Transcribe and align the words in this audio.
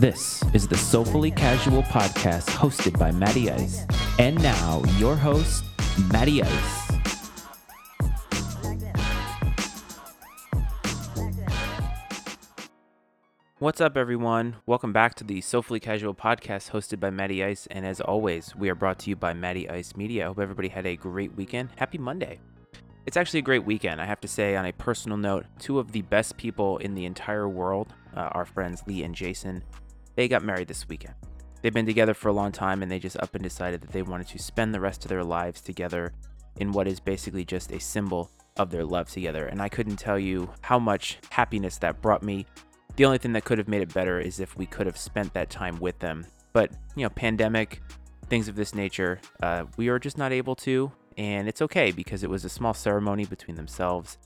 This 0.00 0.42
is 0.52 0.66
the 0.66 0.76
Soulfully 0.76 1.30
Casual 1.30 1.84
podcast 1.84 2.48
hosted 2.48 2.98
by 2.98 3.12
Matty 3.12 3.48
Ice. 3.48 3.86
And 4.18 4.42
now, 4.42 4.82
your 4.98 5.14
host, 5.14 5.64
Matty 6.10 6.42
Ice. 6.42 6.90
What's 13.60 13.80
up, 13.80 13.96
everyone? 13.96 14.56
Welcome 14.66 14.92
back 14.92 15.14
to 15.14 15.24
the 15.24 15.40
Soulfully 15.40 15.78
Casual 15.78 16.12
podcast 16.12 16.72
hosted 16.72 16.98
by 16.98 17.10
Matty 17.10 17.44
Ice. 17.44 17.68
And 17.70 17.86
as 17.86 18.00
always, 18.00 18.52
we 18.56 18.68
are 18.70 18.74
brought 18.74 18.98
to 19.00 19.10
you 19.10 19.14
by 19.14 19.32
Matty 19.32 19.70
Ice 19.70 19.94
Media. 19.94 20.24
I 20.24 20.26
hope 20.26 20.40
everybody 20.40 20.68
had 20.68 20.86
a 20.86 20.96
great 20.96 21.36
weekend. 21.36 21.68
Happy 21.76 21.98
Monday. 21.98 22.40
It's 23.06 23.16
actually 23.16 23.40
a 23.40 23.42
great 23.42 23.64
weekend, 23.64 24.00
I 24.00 24.06
have 24.06 24.20
to 24.22 24.28
say, 24.28 24.56
on 24.56 24.66
a 24.66 24.72
personal 24.72 25.18
note. 25.18 25.44
Two 25.60 25.78
of 25.78 25.92
the 25.92 26.02
best 26.02 26.36
people 26.36 26.78
in 26.78 26.94
the 26.94 27.04
entire 27.04 27.48
world, 27.48 27.94
uh, 28.16 28.30
our 28.32 28.46
friends 28.46 28.82
Lee 28.86 29.02
and 29.04 29.14
Jason, 29.14 29.62
they 30.14 30.28
got 30.28 30.44
married 30.44 30.68
this 30.68 30.88
weekend. 30.88 31.14
They've 31.62 31.72
been 31.72 31.86
together 31.86 32.14
for 32.14 32.28
a 32.28 32.32
long 32.32 32.52
time 32.52 32.82
and 32.82 32.90
they 32.90 32.98
just 32.98 33.16
up 33.16 33.34
and 33.34 33.42
decided 33.42 33.80
that 33.80 33.90
they 33.90 34.02
wanted 34.02 34.28
to 34.28 34.38
spend 34.38 34.74
the 34.74 34.80
rest 34.80 35.04
of 35.04 35.08
their 35.08 35.24
lives 35.24 35.60
together 35.60 36.12
in 36.58 36.72
what 36.72 36.86
is 36.86 37.00
basically 37.00 37.44
just 37.44 37.72
a 37.72 37.80
symbol 37.80 38.30
of 38.56 38.70
their 38.70 38.84
love 38.84 39.10
together. 39.10 39.46
And 39.46 39.60
I 39.60 39.68
couldn't 39.68 39.96
tell 39.96 40.18
you 40.18 40.50
how 40.60 40.78
much 40.78 41.18
happiness 41.30 41.78
that 41.78 42.00
brought 42.02 42.22
me. 42.22 42.46
The 42.96 43.04
only 43.04 43.18
thing 43.18 43.32
that 43.32 43.44
could 43.44 43.58
have 43.58 43.66
made 43.66 43.82
it 43.82 43.92
better 43.92 44.20
is 44.20 44.40
if 44.40 44.56
we 44.56 44.66
could 44.66 44.86
have 44.86 44.98
spent 44.98 45.34
that 45.34 45.50
time 45.50 45.80
with 45.80 45.98
them. 45.98 46.26
But, 46.52 46.70
you 46.94 47.02
know, 47.02 47.10
pandemic, 47.10 47.80
things 48.28 48.46
of 48.46 48.54
this 48.54 48.74
nature, 48.74 49.20
uh, 49.42 49.64
we 49.76 49.88
are 49.88 49.98
just 49.98 50.18
not 50.18 50.32
able 50.32 50.54
to. 50.56 50.92
And 51.16 51.48
it's 51.48 51.62
okay 51.62 51.90
because 51.90 52.22
it 52.22 52.30
was 52.30 52.44
a 52.44 52.48
small 52.48 52.74
ceremony 52.74 53.24
between 53.24 53.56
themselves 53.56 54.18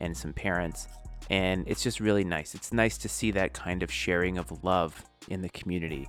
and 0.00 0.16
some 0.16 0.32
parents. 0.32 0.88
And 1.30 1.66
it's 1.66 1.82
just 1.82 2.00
really 2.00 2.24
nice. 2.24 2.54
It's 2.54 2.72
nice 2.72 2.98
to 2.98 3.08
see 3.08 3.30
that 3.32 3.52
kind 3.52 3.82
of 3.82 3.90
sharing 3.90 4.38
of 4.38 4.64
love 4.64 5.04
in 5.28 5.42
the 5.42 5.48
community. 5.48 6.08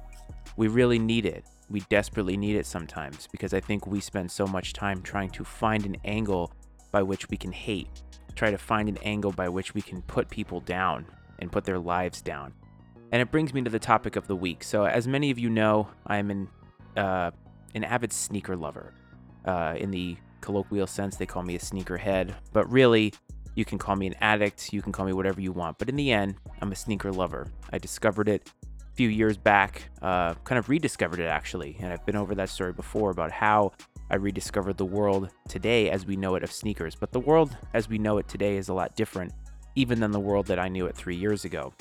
We 0.55 0.67
really 0.67 0.99
need 0.99 1.25
it. 1.25 1.45
We 1.69 1.81
desperately 1.89 2.37
need 2.37 2.55
it 2.55 2.65
sometimes 2.65 3.27
because 3.31 3.53
I 3.53 3.59
think 3.59 3.87
we 3.87 3.99
spend 3.99 4.31
so 4.31 4.45
much 4.45 4.73
time 4.73 5.01
trying 5.01 5.29
to 5.31 5.43
find 5.43 5.85
an 5.85 5.97
angle 6.05 6.53
by 6.91 7.03
which 7.03 7.29
we 7.29 7.37
can 7.37 7.51
hate, 7.51 7.89
try 8.35 8.51
to 8.51 8.57
find 8.57 8.87
an 8.87 8.97
angle 9.03 9.31
by 9.31 9.49
which 9.49 9.73
we 9.73 9.81
can 9.81 10.01
put 10.03 10.29
people 10.29 10.61
down 10.61 11.05
and 11.39 11.51
put 11.51 11.65
their 11.65 11.79
lives 11.79 12.21
down. 12.21 12.53
And 13.11 13.21
it 13.21 13.31
brings 13.31 13.53
me 13.53 13.61
to 13.61 13.69
the 13.69 13.79
topic 13.79 14.15
of 14.15 14.27
the 14.27 14.35
week. 14.35 14.63
So, 14.63 14.85
as 14.85 15.07
many 15.07 15.31
of 15.31 15.39
you 15.39 15.49
know, 15.49 15.89
I'm 16.05 16.29
an, 16.29 16.49
uh, 16.95 17.31
an 17.73 17.83
avid 17.83 18.11
sneaker 18.11 18.55
lover. 18.55 18.93
Uh, 19.45 19.75
in 19.77 19.91
the 19.91 20.17
colloquial 20.41 20.87
sense, 20.87 21.15
they 21.15 21.25
call 21.25 21.43
me 21.43 21.55
a 21.55 21.59
sneakerhead, 21.59 22.33
but 22.51 22.69
really, 22.69 23.13
you 23.57 23.65
can 23.65 23.79
call 23.79 23.95
me 23.95 24.05
an 24.05 24.13
addict, 24.21 24.71
you 24.71 24.83
can 24.83 24.91
call 24.91 25.03
me 25.03 25.13
whatever 25.13 25.41
you 25.41 25.51
want. 25.51 25.79
But 25.79 25.89
in 25.89 25.95
the 25.95 26.11
end, 26.11 26.35
I'm 26.61 26.71
a 26.71 26.75
sneaker 26.75 27.11
lover. 27.11 27.47
I 27.71 27.79
discovered 27.79 28.29
it 28.29 28.51
a 28.63 28.95
few 28.95 29.09
years 29.09 29.35
back, 29.35 29.89
uh, 30.03 30.35
kind 30.43 30.59
of 30.59 30.69
rediscovered 30.69 31.19
it 31.19 31.25
actually. 31.25 31.75
And 31.79 31.91
I've 31.91 32.05
been 32.05 32.15
over 32.15 32.35
that 32.35 32.49
story 32.49 32.71
before 32.71 33.09
about 33.09 33.31
how 33.31 33.71
I 34.11 34.17
rediscovered 34.17 34.77
the 34.77 34.85
world 34.85 35.31
today 35.49 35.89
as 35.89 36.05
we 36.05 36.15
know 36.15 36.35
it 36.35 36.43
of 36.43 36.51
sneakers. 36.51 36.93
But 36.93 37.11
the 37.11 37.19
world 37.19 37.57
as 37.73 37.89
we 37.89 37.97
know 37.97 38.19
it 38.19 38.27
today 38.27 38.57
is 38.57 38.69
a 38.69 38.75
lot 38.75 38.95
different, 38.95 39.33
even 39.73 39.99
than 39.99 40.11
the 40.11 40.19
world 40.19 40.45
that 40.45 40.59
I 40.59 40.67
knew 40.67 40.85
it 40.85 40.95
three 40.95 41.15
years 41.15 41.43
ago. 41.43 41.73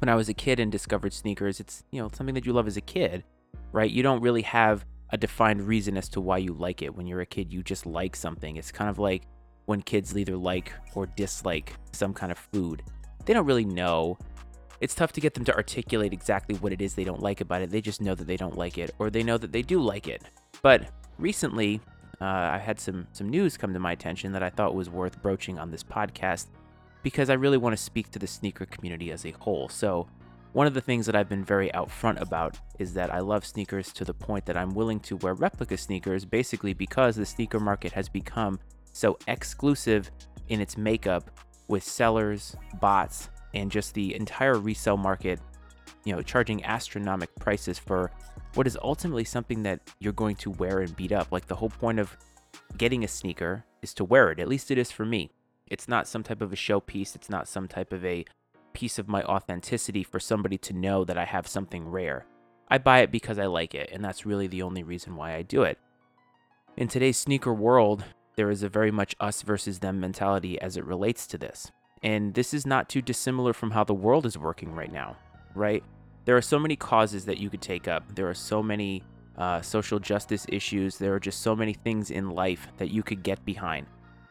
When 0.00 0.08
I 0.08 0.16
was 0.16 0.28
a 0.28 0.34
kid 0.34 0.58
and 0.58 0.70
discovered 0.70 1.12
sneakers, 1.12 1.60
it's 1.60 1.84
you 1.92 2.02
know 2.02 2.10
something 2.12 2.34
that 2.34 2.44
you 2.44 2.52
love 2.52 2.66
as 2.66 2.76
a 2.76 2.80
kid, 2.80 3.22
right? 3.70 3.90
You 3.90 4.02
don't 4.02 4.20
really 4.20 4.42
have 4.42 4.84
a 5.10 5.16
defined 5.16 5.62
reason 5.62 5.96
as 5.96 6.08
to 6.08 6.20
why 6.20 6.38
you 6.38 6.54
like 6.54 6.82
it. 6.82 6.92
When 6.92 7.06
you're 7.06 7.20
a 7.20 7.26
kid, 7.26 7.52
you 7.52 7.62
just 7.62 7.86
like 7.86 8.16
something. 8.16 8.56
It's 8.56 8.72
kind 8.72 8.90
of 8.90 8.98
like 8.98 9.22
when 9.68 9.82
kids 9.82 10.16
either 10.16 10.36
like 10.36 10.72
or 10.94 11.04
dislike 11.06 11.74
some 11.92 12.14
kind 12.14 12.32
of 12.32 12.38
food. 12.38 12.82
They 13.26 13.34
don't 13.34 13.44
really 13.44 13.66
know 13.66 14.16
it's 14.80 14.94
tough 14.94 15.12
to 15.12 15.20
get 15.20 15.34
them 15.34 15.44
to 15.44 15.54
articulate 15.54 16.12
exactly 16.12 16.56
what 16.56 16.72
it 16.72 16.80
is 16.80 16.94
they 16.94 17.04
don't 17.04 17.20
like 17.20 17.40
about 17.40 17.62
it. 17.62 17.70
They 17.70 17.80
just 17.80 18.00
know 18.00 18.14
that 18.14 18.26
they 18.26 18.36
don't 18.36 18.56
like 18.56 18.78
it, 18.78 18.94
or 18.98 19.10
they 19.10 19.22
know 19.22 19.36
that 19.36 19.52
they 19.52 19.62
do 19.62 19.80
like 19.80 20.06
it. 20.06 20.22
But 20.62 20.88
recently, 21.18 21.80
uh, 22.20 22.24
I 22.24 22.58
had 22.58 22.80
some 22.80 23.06
some 23.12 23.28
news 23.28 23.56
come 23.56 23.72
to 23.72 23.80
my 23.80 23.92
attention 23.92 24.32
that 24.32 24.42
I 24.42 24.50
thought 24.50 24.74
was 24.74 24.88
worth 24.88 25.20
broaching 25.20 25.58
on 25.58 25.70
this 25.70 25.82
podcast 25.82 26.46
because 27.02 27.28
I 27.28 27.34
really 27.34 27.58
want 27.58 27.76
to 27.76 27.82
speak 27.82 28.10
to 28.12 28.18
the 28.18 28.26
sneaker 28.26 28.66
community 28.66 29.10
as 29.10 29.26
a 29.26 29.32
whole. 29.32 29.68
So, 29.68 30.08
one 30.52 30.66
of 30.66 30.74
the 30.74 30.80
things 30.80 31.04
that 31.06 31.16
I've 31.16 31.28
been 31.28 31.44
very 31.44 31.74
out 31.74 31.90
front 31.90 32.20
about 32.20 32.56
is 32.78 32.94
that 32.94 33.12
I 33.12 33.18
love 33.18 33.44
sneakers 33.44 33.92
to 33.94 34.04
the 34.04 34.14
point 34.14 34.46
that 34.46 34.56
I'm 34.56 34.70
willing 34.70 35.00
to 35.00 35.16
wear 35.16 35.34
replica 35.34 35.76
sneakers 35.76 36.24
basically 36.24 36.72
because 36.72 37.16
the 37.16 37.26
sneaker 37.26 37.60
market 37.60 37.92
has 37.92 38.08
become 38.08 38.58
so 38.98 39.16
exclusive 39.28 40.10
in 40.48 40.60
its 40.60 40.76
makeup 40.76 41.30
with 41.68 41.84
sellers, 41.84 42.56
bots, 42.80 43.30
and 43.54 43.70
just 43.70 43.94
the 43.94 44.12
entire 44.16 44.58
resale 44.58 44.96
market, 44.96 45.38
you 46.04 46.12
know, 46.12 46.20
charging 46.20 46.64
astronomical 46.64 47.34
prices 47.38 47.78
for 47.78 48.10
what 48.54 48.66
is 48.66 48.76
ultimately 48.82 49.22
something 49.22 49.62
that 49.62 49.80
you're 50.00 50.12
going 50.12 50.34
to 50.34 50.50
wear 50.50 50.80
and 50.80 50.96
beat 50.96 51.12
up. 51.12 51.30
Like 51.30 51.46
the 51.46 51.54
whole 51.54 51.68
point 51.68 52.00
of 52.00 52.16
getting 52.76 53.04
a 53.04 53.08
sneaker 53.08 53.64
is 53.82 53.94
to 53.94 54.04
wear 54.04 54.32
it. 54.32 54.40
At 54.40 54.48
least 54.48 54.72
it 54.72 54.78
is 54.78 54.90
for 54.90 55.04
me. 55.04 55.30
It's 55.68 55.86
not 55.86 56.08
some 56.08 56.24
type 56.24 56.42
of 56.42 56.52
a 56.52 56.56
showpiece. 56.56 57.14
It's 57.14 57.30
not 57.30 57.46
some 57.46 57.68
type 57.68 57.92
of 57.92 58.04
a 58.04 58.24
piece 58.72 58.98
of 58.98 59.06
my 59.06 59.22
authenticity 59.22 60.02
for 60.02 60.18
somebody 60.18 60.58
to 60.58 60.72
know 60.72 61.04
that 61.04 61.18
I 61.18 61.24
have 61.24 61.46
something 61.46 61.86
rare. 61.88 62.26
I 62.68 62.78
buy 62.78 63.00
it 63.00 63.12
because 63.12 63.38
I 63.38 63.46
like 63.46 63.76
it, 63.76 63.90
and 63.92 64.04
that's 64.04 64.26
really 64.26 64.48
the 64.48 64.62
only 64.62 64.82
reason 64.82 65.14
why 65.14 65.36
I 65.36 65.42
do 65.42 65.62
it. 65.62 65.78
In 66.76 66.88
today's 66.88 67.16
sneaker 67.16 67.54
world, 67.54 68.04
there 68.38 68.52
is 68.52 68.62
a 68.62 68.68
very 68.68 68.92
much 68.92 69.16
us 69.18 69.42
versus 69.42 69.80
them 69.80 69.98
mentality 69.98 70.60
as 70.60 70.76
it 70.76 70.84
relates 70.84 71.26
to 71.26 71.36
this. 71.36 71.72
And 72.04 72.34
this 72.34 72.54
is 72.54 72.64
not 72.64 72.88
too 72.88 73.02
dissimilar 73.02 73.52
from 73.52 73.72
how 73.72 73.82
the 73.82 73.94
world 73.94 74.26
is 74.26 74.38
working 74.38 74.72
right 74.72 74.92
now, 74.92 75.16
right? 75.56 75.82
There 76.24 76.36
are 76.36 76.40
so 76.40 76.56
many 76.56 76.76
causes 76.76 77.24
that 77.24 77.38
you 77.38 77.50
could 77.50 77.60
take 77.60 77.88
up. 77.88 78.04
There 78.14 78.30
are 78.30 78.34
so 78.34 78.62
many 78.62 79.02
uh, 79.36 79.60
social 79.60 79.98
justice 79.98 80.46
issues. 80.48 80.98
There 80.98 81.14
are 81.14 81.18
just 81.18 81.40
so 81.40 81.56
many 81.56 81.74
things 81.74 82.12
in 82.12 82.30
life 82.30 82.68
that 82.76 82.92
you 82.92 83.02
could 83.02 83.24
get 83.24 83.44
behind. 83.44 83.88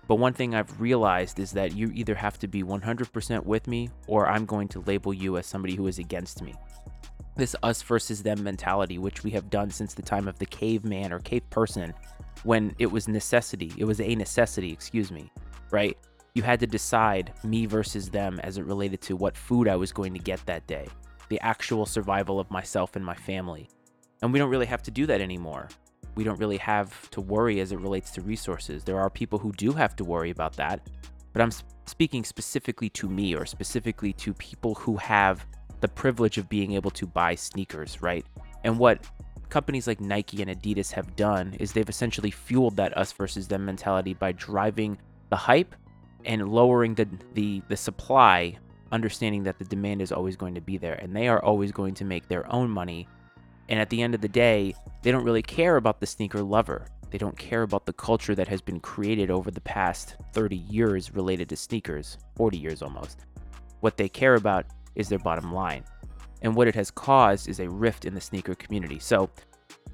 But 0.08 0.16
one 0.16 0.32
thing 0.32 0.56
I've 0.56 0.80
realized 0.80 1.38
is 1.38 1.52
that 1.52 1.76
you 1.76 1.92
either 1.94 2.16
have 2.16 2.40
to 2.40 2.48
be 2.48 2.64
100% 2.64 3.44
with 3.44 3.68
me 3.68 3.90
or 4.08 4.30
I'm 4.30 4.46
going 4.46 4.70
to 4.70 4.80
label 4.80 5.14
you 5.14 5.36
as 5.36 5.46
somebody 5.46 5.76
who 5.76 5.88
is 5.88 6.00
against 6.00 6.42
me. 6.42 6.56
This 7.36 7.58
us 7.62 7.82
versus 7.82 8.24
them 8.24 8.42
mentality, 8.42 9.00
which 9.00 9.26
we 9.26 9.32
have 9.32 9.50
done 9.50 9.70
since 9.70 9.94
the 9.94 10.02
time 10.02 10.30
of 10.30 10.40
the 10.40 10.46
caveman 10.46 11.12
or 11.12 11.20
cave 11.20 11.48
person, 11.50 11.94
when 12.44 12.76
it 12.80 12.92
was 12.92 13.08
necessity, 13.08 13.74
it 13.78 13.86
was 13.86 14.00
a 14.02 14.16
necessity, 14.16 14.72
excuse 14.72 15.12
me, 15.12 15.32
right? 15.72 15.98
you 16.38 16.44
had 16.44 16.60
to 16.60 16.68
decide 16.68 17.34
me 17.44 17.66
versus 17.66 18.12
them 18.12 18.40
as 18.44 18.60
it 18.60 18.66
related 18.66 19.02
to 19.02 19.16
what 19.16 19.36
food 19.36 19.68
I 19.68 19.76
was 19.76 19.92
going 19.92 20.14
to 20.14 20.20
get 20.20 20.40
that 20.46 20.68
day, 20.68 20.88
the 21.30 21.40
actual 21.40 21.84
survival 21.84 22.40
of 22.40 22.52
myself 22.52 22.96
and 22.96 23.04
my 23.04 23.16
family. 23.16 23.68
And 24.22 24.32
we 24.32 24.38
don't 24.38 24.52
really 24.52 24.68
have 24.68 24.84
to 24.84 24.92
do 24.92 25.08
that 25.08 25.20
anymore. 25.20 25.68
We 26.14 26.24
don't 26.24 26.40
really 26.40 26.58
have 26.58 27.10
to 27.10 27.22
worry 27.22 27.60
as 27.60 27.72
it 27.72 27.80
relates 27.80 28.12
to 28.12 28.22
resources. 28.22 28.84
There 28.84 29.00
are 29.00 29.10
people 29.10 29.40
who 29.40 29.52
do 29.54 29.72
have 29.72 29.96
to 29.96 30.04
worry 30.04 30.30
about 30.30 30.56
that, 30.58 30.88
but 31.34 31.42
I'm 31.42 31.50
speaking 31.88 32.24
specifically 32.24 32.90
to 32.90 33.10
me 33.10 33.36
or 33.36 33.48
specifically 33.48 34.14
to 34.14 34.36
people 34.36 34.76
who 34.76 34.96
have 34.98 35.44
the 35.82 35.88
privilege 35.88 36.38
of 36.38 36.48
being 36.48 36.74
able 36.74 36.92
to 36.92 37.08
buy 37.08 37.34
sneakers, 37.34 38.00
right? 38.04 38.28
And 38.64 38.78
what 38.78 39.04
companies 39.50 39.88
like 39.88 40.02
Nike 40.02 40.42
and 40.42 40.52
Adidas 40.52 40.92
have 40.92 41.16
done 41.16 41.56
is 41.60 41.72
they've 41.72 41.88
essentially 41.88 42.32
fueled 42.32 42.76
that 42.78 42.98
us 42.98 43.12
versus 43.12 43.48
them 43.48 43.66
mentality 43.66 44.14
by 44.14 44.32
driving 44.32 44.98
the 45.30 45.36
hype 45.36 45.76
and 46.26 46.50
lowering 46.50 46.96
the, 46.96 47.08
the 47.34 47.62
the 47.68 47.78
supply 47.78 48.58
understanding 48.92 49.44
that 49.44 49.60
the 49.60 49.66
demand 49.66 50.02
is 50.02 50.12
always 50.12 50.36
going 50.36 50.56
to 50.56 50.62
be 50.62 50.78
there 50.78 50.96
and 50.96 51.16
they 51.16 51.28
are 51.28 51.44
always 51.44 51.72
going 51.72 51.94
to 51.94 52.06
make 52.06 52.28
their 52.28 52.52
own 52.52 52.70
money. 52.70 53.08
And 53.70 53.80
at 53.80 53.90
the 53.90 54.02
end 54.02 54.16
of 54.16 54.22
the 54.22 54.28
day 54.28 54.74
they 55.02 55.12
don't 55.12 55.26
really 55.26 55.42
care 55.42 55.78
about 55.78 56.00
the 56.00 56.06
sneaker 56.06 56.42
lover. 56.42 56.88
They 57.10 57.18
don't 57.18 57.38
care 57.38 57.62
about 57.62 57.86
the 57.86 57.94
culture 57.94 58.36
that 58.36 58.48
has 58.48 58.62
been 58.62 58.80
created 58.80 59.32
over 59.32 59.52
the 59.52 59.62
past 59.62 60.16
30 60.34 60.58
years 60.58 61.14
related 61.14 61.50
to 61.50 61.56
sneakers 61.56 62.18
40 62.36 62.58
years 62.58 62.82
almost. 62.82 63.26
What 63.80 63.98
they 63.98 64.10
care 64.10 64.36
about 64.36 64.66
is 64.96 65.08
their 65.08 65.20
bottom 65.20 65.54
line 65.54 65.84
and 66.42 66.56
what 66.56 66.68
it 66.68 66.76
has 66.76 66.92
caused 66.92 67.48
is 67.48 67.60
a 67.60 67.70
rift 67.70 68.06
in 68.06 68.14
the 68.14 68.22
sneaker 68.22 68.56
community 68.56 69.00
so 69.00 69.30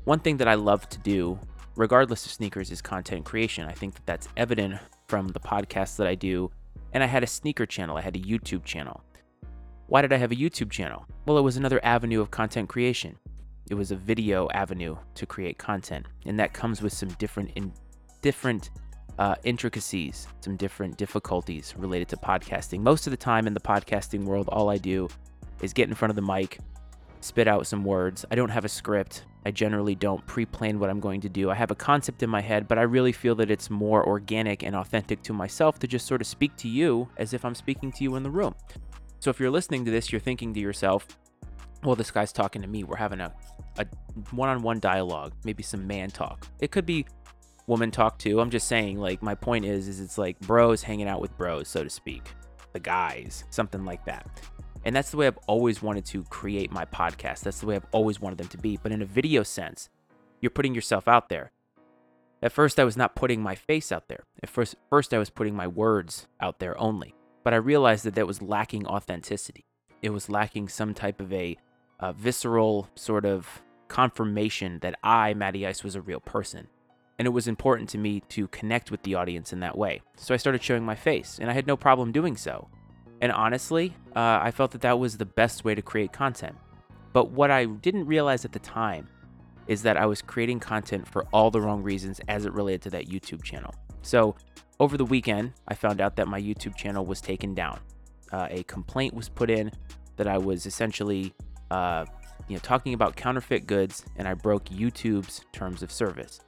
one 0.04 0.20
thing 0.20 0.38
that 0.38 0.48
i 0.48 0.54
love 0.54 0.88
to 0.90 0.98
do 1.00 1.40
regardless 1.76 2.26
of 2.26 2.32
sneakers 2.32 2.72
is 2.72 2.82
content 2.82 3.26
creation 3.26 3.68
i 3.68 3.72
think 3.72 3.94
that 3.94 4.06
that's 4.06 4.28
evident 4.38 4.80
from 5.14 5.28
the 5.28 5.40
podcasts 5.40 5.96
that 5.98 6.08
I 6.08 6.16
do, 6.16 6.50
and 6.94 7.04
I 7.04 7.06
had 7.06 7.22
a 7.22 7.28
sneaker 7.28 7.68
channel, 7.68 7.98
I 7.98 8.02
had 8.02 8.16
a 8.16 8.20
YouTube 8.20 8.64
channel. 8.64 9.04
Why 9.86 10.02
did 10.02 10.12
I 10.12 10.18
have 10.18 10.32
a 10.32 10.36
YouTube 10.36 10.72
channel? 10.72 11.06
Well, 11.28 11.38
it 11.38 11.42
was 11.42 11.56
another 11.56 11.80
avenue 11.86 12.20
of 12.20 12.32
content 12.32 12.68
creation. 12.68 13.16
It 13.70 13.76
was 13.76 13.92
a 13.92 13.96
video 13.96 14.50
avenue 14.56 14.96
to 15.14 15.26
create 15.28 15.60
content, 15.60 16.08
and 16.26 16.40
that 16.40 16.52
comes 16.52 16.82
with 16.82 16.94
some 16.94 17.10
different 17.20 17.52
in 17.56 17.72
different 18.24 18.72
uh, 19.20 19.36
intricacies, 19.44 20.28
some 20.42 20.56
different 20.58 20.98
difficulties 20.98 21.76
related 21.78 22.10
to 22.10 22.18
podcasting. 22.18 22.80
Most 22.80 23.06
of 23.06 23.12
the 23.12 23.18
time 23.18 23.46
in 23.46 23.54
the 23.54 23.60
podcasting 23.60 24.24
world, 24.24 24.50
all 24.52 24.68
I 24.68 24.78
do 24.78 25.08
is 25.64 25.74
get 25.74 25.90
in 25.90 25.96
front 25.96 26.12
of 26.12 26.16
the 26.16 26.22
mic, 26.22 26.60
spit 27.22 27.48
out 27.48 27.66
some 27.66 27.84
words. 27.84 28.26
I 28.30 28.36
don't 28.36 28.50
have 28.50 28.66
a 28.66 28.70
script. 28.70 29.24
I 29.46 29.52
generally 29.52 29.96
don't 29.96 30.26
pre 30.28 30.46
plan 30.46 30.80
what 30.80 30.90
I'm 30.90 31.00
going 31.00 31.22
to 31.22 31.30
do. 31.30 31.50
I 31.50 31.56
have 31.56 31.72
a 31.72 31.76
concept 31.76 32.24
in 32.24 32.30
my 32.30 32.42
head, 32.42 32.68
but 32.68 32.78
I 32.78 32.84
really 32.84 33.12
feel 33.12 33.36
that 33.36 33.52
it's 33.52 33.70
more 33.70 34.06
organic 34.08 34.64
and 34.64 34.76
authentic 34.76 35.22
to 35.24 35.34
myself 35.34 35.80
to 35.80 35.88
just 35.88 36.06
sort 36.06 36.22
of 36.22 36.28
speak 36.28 36.56
to 36.58 36.68
you 36.68 37.10
as 37.18 37.34
if 37.34 37.44
I'm 37.44 37.56
speaking 37.56 37.92
to 37.94 38.04
you 38.04 38.16
in 38.16 38.24
the 38.24 38.30
room. 38.30 38.56
So 39.20 39.30
if 39.30 39.40
you're 39.40 39.50
listening 39.50 39.86
to 39.86 39.92
this, 39.92 40.12
you're 40.12 40.22
thinking 40.22 40.54
to 40.54 40.60
yourself, 40.60 41.08
well, 41.84 41.96
this 41.96 42.12
guy's 42.12 42.32
talking 42.32 42.62
to 42.62 42.68
me. 42.68 42.84
We're 42.84 42.98
having 42.98 43.20
a, 43.20 43.34
a 43.78 43.86
one-on-one 44.32 44.80
dialogue, 44.80 45.34
maybe 45.44 45.64
some 45.64 45.86
man 45.86 46.10
talk. 46.10 46.48
It 46.60 46.72
could 46.72 46.86
be 46.86 47.06
woman 47.68 47.92
talk 47.92 48.20
too. 48.20 48.40
I'm 48.40 48.50
just 48.50 48.68
saying, 48.68 48.98
like, 48.98 49.22
my 49.22 49.36
point 49.36 49.66
is, 49.66 49.88
is 49.88 50.00
it's 50.00 50.18
like 50.18 50.40
bros 50.42 50.84
hanging 50.84 51.08
out 51.08 51.22
with 51.22 51.38
bros, 51.38 51.68
so 51.68 51.84
to 51.84 51.90
speak. 51.90 52.34
The 52.74 52.80
guys, 52.80 53.44
something 53.50 53.86
like 53.86 54.04
that. 54.06 54.42
And 54.86 54.96
that's 54.96 55.12
the 55.12 55.18
way 55.18 55.28
I've 55.28 55.40
always 55.48 55.82
wanted 55.82 56.06
to 56.06 56.24
create 56.26 56.72
my 56.72 56.86
podcast. 56.86 57.42
That's 57.42 57.60
the 57.60 57.68
way 57.68 57.76
I've 57.76 57.88
always 57.92 58.20
wanted 58.20 58.38
them 58.38 58.50
to 58.50 58.58
be. 58.58 58.78
But 58.82 58.92
in 58.92 59.02
a 59.02 59.06
video 59.06 59.44
sense, 59.44 59.90
you're 60.42 60.50
putting 60.50 60.76
yourself 60.76 61.08
out 61.08 61.30
there. 61.30 61.52
At 62.42 62.52
first, 62.52 62.80
I 62.80 62.84
was 62.84 62.98
not 62.98 63.16
putting 63.16 63.42
my 63.42 63.56
face 63.56 63.92
out 63.92 64.10
there. 64.10 64.26
At 64.42 64.50
first, 64.50 64.76
first 64.90 65.14
I 65.14 65.18
was 65.18 65.30
putting 65.30 65.56
my 65.56 65.68
words 65.68 66.28
out 66.42 66.60
there 66.60 66.78
only. 66.78 67.16
But 67.44 67.54
I 67.54 67.58
realized 67.58 68.04
that 68.04 68.16
that 68.16 68.28
was 68.28 68.42
lacking 68.42 68.86
authenticity. 68.86 69.66
It 70.02 70.10
was 70.10 70.30
lacking 70.30 70.68
some 70.68 70.94
type 70.94 71.22
of 71.22 71.32
a, 71.32 71.58
a 72.02 72.12
visceral 72.12 72.90
sort 72.96 73.26
of 73.26 73.62
confirmation 73.88 74.80
that 74.82 75.00
I, 75.02 75.34
Matty 75.34 75.66
Ice, 75.66 75.84
was 75.84 75.96
a 75.96 76.02
real 76.02 76.20
person. 76.20 76.68
And 77.18 77.26
it 77.26 77.32
was 77.32 77.48
important 77.48 77.90
to 77.90 77.98
me 77.98 78.22
to 78.30 78.48
connect 78.50 78.92
with 78.92 79.04
the 79.04 79.16
audience 79.16 79.54
in 79.54 79.62
that 79.62 79.78
way. 79.78 80.02
So 80.18 80.34
I 80.34 80.38
started 80.38 80.62
showing 80.62 80.84
my 80.84 80.96
face, 80.96 81.38
and 81.40 81.50
I 81.50 81.54
had 81.54 81.68
no 81.68 81.78
problem 81.78 82.12
doing 82.12 82.36
so. 82.36 82.68
And 83.24 83.32
honestly, 83.32 83.96
uh, 84.18 84.40
I 84.42 84.52
felt 84.52 84.72
that 84.72 84.82
that 84.82 85.00
was 85.00 85.16
the 85.16 85.26
best 85.26 85.64
way 85.64 85.74
to 85.74 85.82
create 85.82 86.12
content. 86.12 86.58
But 87.14 87.32
what 87.32 87.52
I 87.52 87.64
didn't 87.64 88.06
realize 88.06 88.44
at 88.44 88.52
the 88.52 88.60
time 88.60 89.08
is 89.66 89.82
that 89.84 89.96
I 89.96 90.06
was 90.06 90.22
creating 90.22 90.60
content 90.60 91.08
for 91.08 91.26
all 91.32 91.50
the 91.50 91.62
wrong 91.62 91.82
reasons 91.82 92.20
as 92.28 92.46
it 92.46 92.52
related 92.52 92.82
to 92.82 92.90
that 92.90 93.06
YouTube 93.08 93.42
channel. 93.42 93.74
So 94.02 94.36
over 94.82 94.98
the 94.98 95.06
weekend, 95.06 95.54
I 95.70 95.74
found 95.74 96.02
out 96.02 96.18
that 96.18 96.28
my 96.28 96.42
YouTube 96.42 96.76
channel 96.76 97.06
was 97.06 97.22
taken 97.22 97.54
down. 97.54 97.80
Uh, 98.34 98.48
a 98.50 98.64
complaint 98.64 99.14
was 99.14 99.30
put 99.30 99.50
in 99.50 99.72
that 100.18 100.28
I 100.28 100.38
was 100.38 100.66
essentially, 100.66 101.34
uh, 101.72 102.04
you 102.48 102.56
know, 102.56 102.62
talking 102.62 102.94
about 102.94 103.16
counterfeit 103.16 103.68
goods, 103.68 104.04
and 104.18 104.28
I 104.28 104.34
broke 104.34 104.66
YouTube's 104.66 105.42
terms 105.52 105.84
of 105.84 105.92
service 105.92 106.40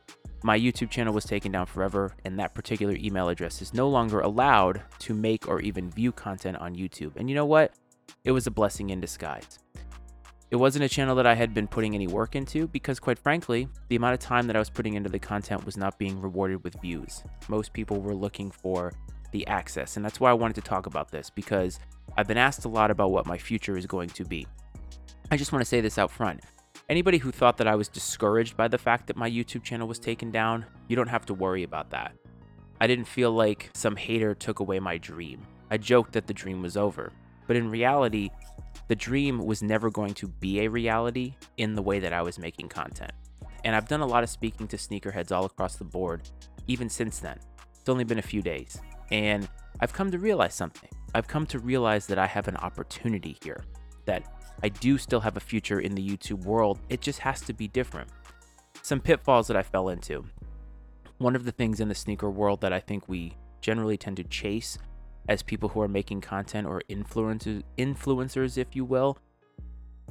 my 0.45 0.59
YouTube 0.59 0.91
channel 0.91 1.11
was 1.11 1.25
taken 1.25 1.51
down 1.51 1.65
forever, 1.65 2.15
and 2.23 2.37
that 2.37 2.53
particular 2.53 2.95
email 2.95 3.29
address 3.29 3.63
is 3.63 3.73
no 3.73 3.89
longer 3.89 4.19
allowed 4.19 4.83
to 4.99 5.15
make 5.15 5.47
or 5.47 5.59
even 5.61 5.89
view 5.89 6.11
content 6.11 6.55
on 6.57 6.75
YouTube. 6.75 7.15
And 7.15 7.27
you 7.27 7.35
know 7.35 7.47
what? 7.47 7.73
It 8.25 8.31
was 8.31 8.45
a 8.45 8.51
blessing 8.51 8.91
in 8.91 9.01
disguise. 9.01 9.57
It 10.51 10.57
wasn't 10.57 10.85
a 10.85 10.89
channel 10.89 11.15
that 11.15 11.25
I 11.25 11.33
had 11.33 11.55
been 11.55 11.67
putting 11.67 11.95
any 11.95 12.05
work 12.05 12.35
into 12.35 12.67
because, 12.67 12.99
quite 12.99 13.17
frankly, 13.17 13.67
the 13.89 13.95
amount 13.95 14.13
of 14.13 14.19
time 14.19 14.45
that 14.45 14.55
I 14.55 14.59
was 14.59 14.69
putting 14.69 14.93
into 14.93 15.09
the 15.09 15.17
content 15.17 15.65
was 15.65 15.77
not 15.77 15.97
being 15.97 16.21
rewarded 16.21 16.63
with 16.63 16.79
views. 16.79 17.23
Most 17.49 17.73
people 17.73 17.99
were 17.99 18.13
looking 18.13 18.51
for 18.51 18.93
the 19.31 19.47
access, 19.47 19.97
and 19.97 20.05
that's 20.05 20.19
why 20.19 20.29
I 20.29 20.33
wanted 20.33 20.53
to 20.57 20.61
talk 20.61 20.85
about 20.85 21.09
this 21.09 21.31
because 21.31 21.79
I've 22.17 22.27
been 22.27 22.37
asked 22.37 22.65
a 22.65 22.69
lot 22.69 22.91
about 22.91 23.09
what 23.09 23.25
my 23.25 23.39
future 23.39 23.77
is 23.77 23.87
going 23.87 24.09
to 24.09 24.23
be. 24.23 24.45
I 25.31 25.37
just 25.37 25.51
want 25.51 25.61
to 25.61 25.69
say 25.69 25.81
this 25.81 25.97
out 25.97 26.11
front. 26.11 26.41
Anybody 26.87 27.17
who 27.17 27.31
thought 27.31 27.57
that 27.57 27.67
I 27.67 27.73
was 27.75 27.87
discouraged 27.87 28.55
by 28.55 28.67
the 28.67 28.77
fact 28.77 29.07
that 29.07 29.17
my 29.17 29.29
YouTube 29.29 29.63
channel 29.63 29.87
was 29.87 29.97
taken 29.97 30.29
down, 30.29 30.65
you 30.87 30.95
don't 30.95 31.07
have 31.09 31.25
to 31.25 31.33
worry 31.33 31.63
about 31.63 31.89
that. 31.89 32.13
I 32.79 32.85
didn't 32.85 33.07
feel 33.07 33.31
like 33.31 33.71
some 33.73 33.95
hater 33.95 34.35
took 34.35 34.59
away 34.59 34.79
my 34.79 34.99
dream. 34.99 35.41
I 35.71 35.77
joked 35.77 36.13
that 36.13 36.27
the 36.27 36.33
dream 36.33 36.61
was 36.61 36.77
over. 36.77 37.11
But 37.47 37.55
in 37.55 37.71
reality, 37.71 38.29
the 38.87 38.95
dream 38.95 39.39
was 39.39 39.63
never 39.63 39.89
going 39.89 40.13
to 40.15 40.27
be 40.27 40.59
a 40.59 40.69
reality 40.69 41.35
in 41.57 41.73
the 41.73 41.81
way 41.81 41.99
that 41.99 42.13
I 42.13 42.21
was 42.21 42.37
making 42.37 42.69
content. 42.69 43.13
And 43.63 43.75
I've 43.75 43.87
done 43.87 44.01
a 44.01 44.05
lot 44.05 44.23
of 44.23 44.29
speaking 44.29 44.67
to 44.67 44.77
sneakerheads 44.77 45.31
all 45.31 45.45
across 45.45 45.75
the 45.75 45.85
board, 45.85 46.29
even 46.67 46.87
since 46.87 47.17
then. 47.17 47.39
It's 47.79 47.89
only 47.89 48.03
been 48.03 48.19
a 48.19 48.23
few 48.23 48.43
days. 48.43 48.79
And 49.09 49.49
I've 49.79 49.93
come 49.93 50.11
to 50.11 50.19
realize 50.19 50.53
something. 50.53 50.89
I've 51.15 51.27
come 51.27 51.47
to 51.47 51.57
realize 51.57 52.05
that 52.07 52.19
I 52.19 52.27
have 52.27 52.47
an 52.47 52.57
opportunity 52.57 53.37
here, 53.43 53.63
that 54.05 54.34
I 54.63 54.69
do 54.69 54.97
still 54.97 55.19
have 55.19 55.37
a 55.37 55.41
future 55.41 55.79
in 55.79 55.95
the 55.95 56.07
YouTube 56.07 56.43
world. 56.43 56.79
It 56.89 57.01
just 57.01 57.19
has 57.19 57.41
to 57.41 57.53
be 57.53 57.67
different. 57.67 58.09
Some 58.81 58.99
pitfalls 58.99 59.47
that 59.47 59.57
I 59.57 59.63
fell 59.63 59.89
into. 59.89 60.25
One 61.17 61.35
of 61.35 61.45
the 61.45 61.51
things 61.51 61.79
in 61.79 61.87
the 61.87 61.95
sneaker 61.95 62.29
world 62.29 62.61
that 62.61 62.73
I 62.73 62.79
think 62.79 63.07
we 63.07 63.33
generally 63.61 63.97
tend 63.97 64.17
to 64.17 64.23
chase 64.23 64.77
as 65.27 65.41
people 65.41 65.69
who 65.69 65.81
are 65.81 65.87
making 65.87 66.21
content 66.21 66.67
or 66.67 66.81
influencers, 66.89 67.63
influencers 67.77 68.57
if 68.57 68.75
you 68.75 68.85
will, 68.85 69.17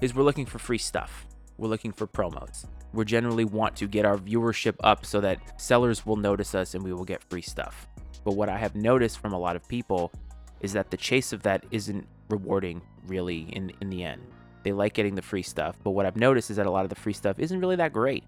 is 0.00 0.14
we're 0.14 0.25
looking 0.25 0.46
for 0.46 0.58
free 0.58 0.79
stuff. 0.79 1.26
We're 1.56 1.69
looking 1.69 1.93
for 1.93 2.06
promos. 2.06 2.67
We 2.93 3.05
generally 3.05 3.44
want 3.44 3.76
to 3.76 3.87
get 3.87 4.05
our 4.05 4.17
viewership 4.17 4.75
up 4.82 5.06
so 5.06 5.20
that 5.20 5.61
sellers 5.61 6.05
will 6.05 6.17
notice 6.17 6.55
us 6.55 6.75
and 6.75 6.82
we 6.82 6.93
will 6.93 7.05
get 7.05 7.23
free 7.31 7.43
stuff. 7.43 7.87
But 8.25 8.35
what 8.35 8.49
I 8.49 8.58
have 8.58 8.75
noticed 8.75 9.19
from 9.19 9.32
a 9.32 9.38
lot 9.38 9.56
of 9.56 9.69
people 9.69 10.11
is 10.61 10.73
that 10.73 10.91
the 10.91 10.96
chase 10.96 11.32
of 11.32 11.43
that 11.43 11.64
isn't 11.70 12.06
rewarding 12.29 12.82
really 13.06 13.43
in 13.53 13.73
in 13.81 13.91
the 13.91 14.05
end. 14.05 14.23
They 14.62 14.73
like 14.73 14.95
getting 14.95 15.15
the 15.15 15.23
free 15.23 15.43
stuff, 15.43 15.77
but 15.85 15.91
what 15.91 16.06
I've 16.06 16.17
noticed 16.17 16.51
is 16.51 16.56
that 16.56 16.67
a 16.67 16.71
lot 16.71 16.85
of 16.85 16.89
the 16.89 16.97
free 16.97 17.12
stuff 17.12 17.39
isn't 17.39 17.61
really 17.61 17.77
that 17.77 17.93
great. 17.93 18.25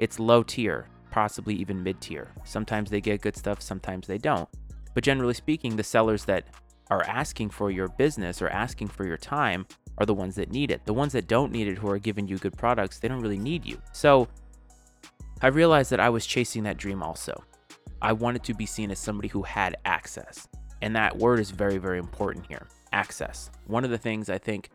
It's 0.00 0.18
low 0.18 0.42
tier, 0.42 0.88
possibly 1.10 1.54
even 1.54 1.82
mid 1.82 2.00
tier. 2.00 2.28
Sometimes 2.44 2.90
they 2.90 3.00
get 3.00 3.20
good 3.20 3.36
stuff, 3.36 3.62
sometimes 3.62 4.06
they 4.06 4.18
don't. 4.18 4.48
But 4.94 5.04
generally 5.04 5.34
speaking, 5.34 5.76
the 5.76 5.84
sellers 5.84 6.24
that 6.24 6.46
are 6.90 7.04
asking 7.04 7.50
for 7.50 7.70
your 7.70 7.86
business 7.86 8.42
or 8.42 8.48
asking 8.48 8.88
for 8.88 9.06
your 9.06 9.16
time 9.16 9.64
are 9.98 10.06
the 10.06 10.14
ones 10.14 10.34
that 10.34 10.50
need 10.50 10.72
it. 10.72 10.84
The 10.86 10.94
ones 10.94 11.12
that 11.12 11.28
don't 11.28 11.52
need 11.52 11.68
it, 11.68 11.78
who 11.78 11.88
are 11.88 11.98
giving 11.98 12.26
you 12.26 12.38
good 12.38 12.56
products, 12.56 12.98
they 12.98 13.06
don't 13.06 13.20
really 13.20 13.38
need 13.38 13.64
you. 13.64 13.80
So 13.92 14.26
I 15.40 15.48
realized 15.48 15.90
that 15.90 16.00
I 16.00 16.08
was 16.08 16.26
chasing 16.26 16.64
that 16.64 16.78
dream 16.78 17.02
also. 17.02 17.44
I 18.02 18.12
wanted 18.12 18.42
to 18.44 18.54
be 18.54 18.66
seen 18.66 18.90
as 18.90 18.98
somebody 18.98 19.28
who 19.28 19.42
had 19.42 19.76
access. 19.84 20.48
And 20.82 20.96
that 20.96 21.16
word 21.16 21.38
is 21.38 21.50
very, 21.50 21.78
very 21.78 21.98
important 21.98 22.46
here 22.46 22.66
access. 22.92 23.50
One 23.66 23.84
of 23.84 23.90
the 23.90 23.98
things 23.98 24.28
I 24.28 24.38
think 24.38 24.70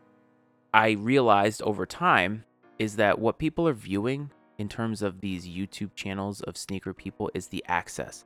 I 0.72 0.90
realized 0.90 1.62
over 1.62 1.86
time 1.86 2.44
is 2.78 2.96
that 2.96 3.18
what 3.18 3.38
people 3.38 3.66
are 3.66 3.74
viewing 3.74 4.30
in 4.58 4.68
terms 4.68 5.02
of 5.02 5.20
these 5.20 5.46
YouTube 5.46 5.94
channels 5.94 6.40
of 6.42 6.56
sneaker 6.56 6.92
people 6.92 7.30
is 7.34 7.48
the 7.48 7.64
access. 7.68 8.24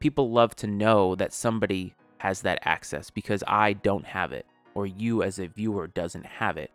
People 0.00 0.30
love 0.30 0.54
to 0.56 0.66
know 0.66 1.14
that 1.14 1.32
somebody 1.32 1.94
has 2.18 2.42
that 2.42 2.58
access 2.62 3.10
because 3.10 3.42
I 3.46 3.74
don't 3.74 4.04
have 4.04 4.32
it 4.32 4.46
or 4.74 4.86
you 4.86 5.22
as 5.22 5.38
a 5.38 5.46
viewer 5.46 5.86
doesn't 5.88 6.26
have 6.26 6.56
it. 6.56 6.70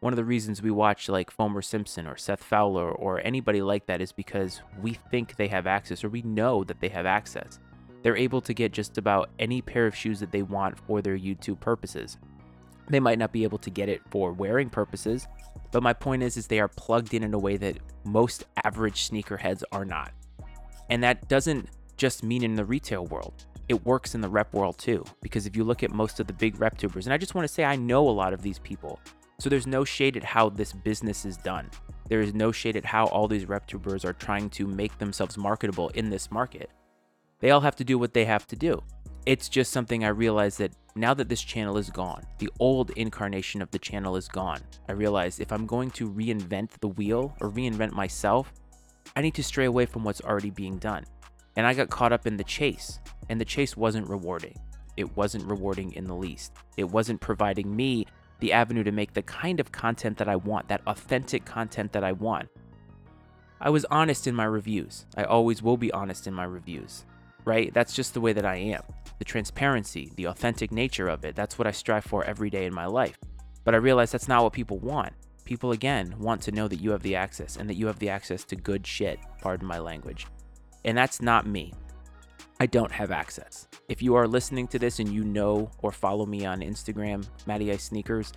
One 0.00 0.12
of 0.12 0.16
the 0.16 0.24
reasons 0.24 0.62
we 0.62 0.70
watch 0.70 1.08
like 1.08 1.34
Foamer 1.34 1.64
Simpson 1.64 2.06
or 2.06 2.16
Seth 2.16 2.42
Fowler 2.42 2.90
or 2.90 3.20
anybody 3.24 3.62
like 3.62 3.86
that 3.86 4.00
is 4.00 4.10
because 4.10 4.60
we 4.80 4.94
think 5.10 5.36
they 5.36 5.48
have 5.48 5.66
access 5.66 6.02
or 6.02 6.08
we 6.08 6.22
know 6.22 6.64
that 6.64 6.80
they 6.80 6.88
have 6.88 7.06
access 7.06 7.60
they're 8.02 8.16
able 8.16 8.40
to 8.40 8.54
get 8.54 8.72
just 8.72 8.98
about 8.98 9.30
any 9.38 9.62
pair 9.62 9.86
of 9.86 9.94
shoes 9.94 10.20
that 10.20 10.32
they 10.32 10.42
want 10.42 10.78
for 10.86 11.00
their 11.00 11.16
YouTube 11.16 11.60
purposes. 11.60 12.18
They 12.88 13.00
might 13.00 13.18
not 13.18 13.32
be 13.32 13.44
able 13.44 13.58
to 13.58 13.70
get 13.70 13.88
it 13.88 14.02
for 14.10 14.32
wearing 14.32 14.68
purposes, 14.68 15.26
but 15.70 15.82
my 15.82 15.92
point 15.92 16.22
is 16.22 16.36
is 16.36 16.46
they 16.46 16.60
are 16.60 16.68
plugged 16.68 17.14
in 17.14 17.22
in 17.22 17.32
a 17.32 17.38
way 17.38 17.56
that 17.56 17.78
most 18.04 18.44
average 18.64 19.08
sneakerheads 19.08 19.62
are 19.72 19.84
not. 19.84 20.12
And 20.90 21.02
that 21.02 21.28
doesn't 21.28 21.68
just 21.96 22.24
mean 22.24 22.42
in 22.42 22.54
the 22.54 22.64
retail 22.64 23.06
world. 23.06 23.46
It 23.68 23.86
works 23.86 24.14
in 24.14 24.20
the 24.20 24.28
rep 24.28 24.52
world 24.52 24.76
too, 24.78 25.04
because 25.22 25.46
if 25.46 25.56
you 25.56 25.64
look 25.64 25.82
at 25.82 25.92
most 25.92 26.18
of 26.20 26.26
the 26.26 26.32
big 26.32 26.60
rep 26.60 26.76
tubers, 26.76 27.06
and 27.06 27.14
I 27.14 27.18
just 27.18 27.34
want 27.34 27.46
to 27.46 27.52
say 27.52 27.64
I 27.64 27.76
know 27.76 28.08
a 28.08 28.10
lot 28.10 28.32
of 28.32 28.42
these 28.42 28.58
people, 28.58 29.00
so 29.38 29.48
there's 29.48 29.66
no 29.66 29.84
shade 29.84 30.16
at 30.16 30.24
how 30.24 30.50
this 30.50 30.72
business 30.72 31.24
is 31.24 31.36
done. 31.36 31.70
There 32.08 32.20
is 32.20 32.34
no 32.34 32.52
shade 32.52 32.76
at 32.76 32.84
how 32.84 33.06
all 33.06 33.28
these 33.28 33.48
rep 33.48 33.66
tubers 33.66 34.04
are 34.04 34.12
trying 34.12 34.50
to 34.50 34.66
make 34.66 34.98
themselves 34.98 35.38
marketable 35.38 35.88
in 35.90 36.10
this 36.10 36.30
market. 36.30 36.70
They 37.42 37.50
all 37.50 37.60
have 37.60 37.76
to 37.76 37.84
do 37.84 37.98
what 37.98 38.14
they 38.14 38.24
have 38.24 38.46
to 38.46 38.56
do. 38.56 38.82
It's 39.26 39.48
just 39.48 39.72
something 39.72 40.04
I 40.04 40.08
realized 40.08 40.58
that 40.60 40.72
now 40.94 41.12
that 41.14 41.28
this 41.28 41.42
channel 41.42 41.76
is 41.76 41.90
gone, 41.90 42.24
the 42.38 42.48
old 42.60 42.90
incarnation 42.90 43.60
of 43.60 43.70
the 43.72 43.80
channel 43.80 44.14
is 44.14 44.28
gone. 44.28 44.60
I 44.88 44.92
realized 44.92 45.40
if 45.40 45.50
I'm 45.50 45.66
going 45.66 45.90
to 45.92 46.08
reinvent 46.08 46.70
the 46.80 46.88
wheel 46.88 47.36
or 47.40 47.50
reinvent 47.50 47.92
myself, 47.92 48.52
I 49.16 49.22
need 49.22 49.34
to 49.34 49.42
stray 49.42 49.64
away 49.64 49.86
from 49.86 50.04
what's 50.04 50.20
already 50.20 50.50
being 50.50 50.78
done. 50.78 51.04
And 51.56 51.66
I 51.66 51.74
got 51.74 51.90
caught 51.90 52.12
up 52.12 52.28
in 52.28 52.36
the 52.36 52.44
chase, 52.44 53.00
and 53.28 53.40
the 53.40 53.44
chase 53.44 53.76
wasn't 53.76 54.08
rewarding. 54.08 54.56
It 54.96 55.16
wasn't 55.16 55.46
rewarding 55.46 55.92
in 55.94 56.04
the 56.04 56.14
least. 56.14 56.52
It 56.76 56.84
wasn't 56.84 57.20
providing 57.20 57.74
me 57.74 58.06
the 58.38 58.52
avenue 58.52 58.84
to 58.84 58.92
make 58.92 59.14
the 59.14 59.22
kind 59.22 59.58
of 59.58 59.72
content 59.72 60.16
that 60.18 60.28
I 60.28 60.36
want, 60.36 60.68
that 60.68 60.82
authentic 60.86 61.44
content 61.44 61.92
that 61.92 62.04
I 62.04 62.12
want. 62.12 62.48
I 63.60 63.70
was 63.70 63.84
honest 63.86 64.28
in 64.28 64.34
my 64.36 64.44
reviews. 64.44 65.06
I 65.16 65.24
always 65.24 65.60
will 65.60 65.76
be 65.76 65.92
honest 65.92 66.28
in 66.28 66.34
my 66.34 66.44
reviews 66.44 67.04
right? 67.44 67.72
That's 67.72 67.94
just 67.94 68.14
the 68.14 68.20
way 68.20 68.32
that 68.32 68.44
I 68.44 68.56
am. 68.56 68.82
The 69.18 69.24
transparency, 69.24 70.12
the 70.16 70.26
authentic 70.26 70.72
nature 70.72 71.08
of 71.08 71.24
it, 71.24 71.36
that's 71.36 71.58
what 71.58 71.66
I 71.66 71.70
strive 71.70 72.04
for 72.04 72.24
every 72.24 72.50
day 72.50 72.66
in 72.66 72.74
my 72.74 72.86
life. 72.86 73.18
But 73.64 73.74
I 73.74 73.78
realize 73.78 74.10
that's 74.10 74.28
not 74.28 74.42
what 74.42 74.52
people 74.52 74.78
want. 74.78 75.12
People, 75.44 75.72
again, 75.72 76.14
want 76.18 76.40
to 76.42 76.52
know 76.52 76.68
that 76.68 76.80
you 76.80 76.90
have 76.90 77.02
the 77.02 77.16
access 77.16 77.56
and 77.56 77.68
that 77.68 77.76
you 77.76 77.86
have 77.86 77.98
the 77.98 78.08
access 78.08 78.44
to 78.44 78.56
good 78.56 78.86
shit, 78.86 79.18
pardon 79.40 79.66
my 79.66 79.78
language. 79.78 80.26
And 80.84 80.96
that's 80.96 81.20
not 81.20 81.46
me. 81.46 81.72
I 82.60 82.66
don't 82.66 82.92
have 82.92 83.10
access. 83.10 83.66
If 83.88 84.02
you 84.02 84.14
are 84.14 84.28
listening 84.28 84.68
to 84.68 84.78
this 84.78 84.98
and 84.98 85.08
you 85.08 85.24
know 85.24 85.70
or 85.78 85.90
follow 85.90 86.26
me 86.26 86.44
on 86.44 86.60
Instagram, 86.60 87.26
Matty 87.46 87.72
Ice 87.72 87.84
Sneakers, 87.84 88.32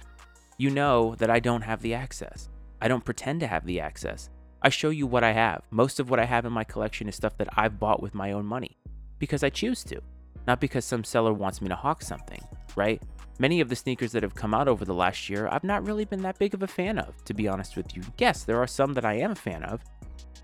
you 0.58 0.70
know 0.70 1.16
that 1.16 1.30
I 1.30 1.40
don't 1.40 1.62
have 1.62 1.82
the 1.82 1.94
access. 1.94 2.50
I 2.82 2.88
don't 2.88 3.06
pretend 3.06 3.40
to 3.42 3.48
have 3.48 3.66
the 3.66 3.80
access. 3.80 4.30
I 4.62 4.70
show 4.70 4.90
you 4.90 5.06
what 5.06 5.24
I 5.24 5.32
have. 5.32 5.62
Most 5.70 6.00
of 6.00 6.10
what 6.10 6.20
I 6.20 6.26
have 6.26 6.46
in 6.46 6.54
my 6.54 6.64
collection 6.64 7.08
is 7.08 7.16
stuff 7.16 7.38
that 7.38 7.50
I've 7.56 7.80
bought 7.80 8.02
with 8.02 8.16
my 8.16 8.32
own 8.32 8.46
money 8.46 8.78
because 9.20 9.44
I 9.44 9.50
choose 9.50 9.84
to, 9.86 10.02
not 10.48 10.60
because 10.60 10.86
some 10.86 11.04
seller 11.04 11.34
wants 11.34 11.62
me 11.62 11.70
to 11.70 11.76
hawk 11.76 12.02
something, 12.02 12.42
right? 12.76 13.02
many 13.40 13.60
of 13.60 13.70
the 13.70 13.76
sneakers 13.76 14.12
that 14.14 14.24
have 14.24 14.36
come 14.36 14.54
out 14.54 14.68
over 14.68 14.86
the 14.86 14.94
last 14.94 15.30
year, 15.30 15.48
I've 15.52 15.64
not 15.64 15.86
really 15.86 16.06
been 16.06 16.22
that 16.22 16.40
big 16.40 16.54
of 16.54 16.64
a 16.64 16.68
fan 16.68 16.98
of, 16.98 17.24
to 17.26 17.34
be 17.34 17.48
honest 17.48 17.76
with 17.76 17.96
you. 17.96 18.04
Yes, 18.18 18.44
there 18.44 18.62
are 18.62 18.68
some 18.68 18.94
that 18.94 19.06
I 19.06 19.16
am 19.16 19.32
a 19.32 19.36
fan 19.36 19.64
of, 19.64 19.82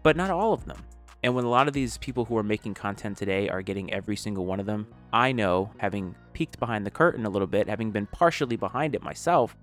but 0.04 0.16
not 0.16 0.30
all 0.30 0.54
of 0.54 0.66
them. 0.66 0.82
And 1.24 1.36
when 1.36 1.46
a 1.46 1.50
lot 1.50 1.68
of 1.68 1.74
these 1.74 1.98
people 2.00 2.25
who 2.25 2.36
are 2.38 2.44
making 2.44 2.74
content 2.74 3.16
today 3.16 3.48
are 3.48 3.62
getting 3.62 3.94
every 3.94 4.16
single 4.16 4.46
one 4.46 4.60
of 4.60 4.66
them, 4.66 4.88
I 5.13 5.32
know, 5.32 5.72
having 5.78 6.16
peeked 6.34 6.60
behind 6.60 6.86
the 6.86 6.92
curtain 6.92 7.25
a 7.25 7.30
little 7.30 7.48
bit, 7.48 7.70
having 7.70 7.92
been 7.92 8.08
partially 8.08 8.56
behind 8.56 8.96
it 8.96 9.04
myself, 9.04 9.56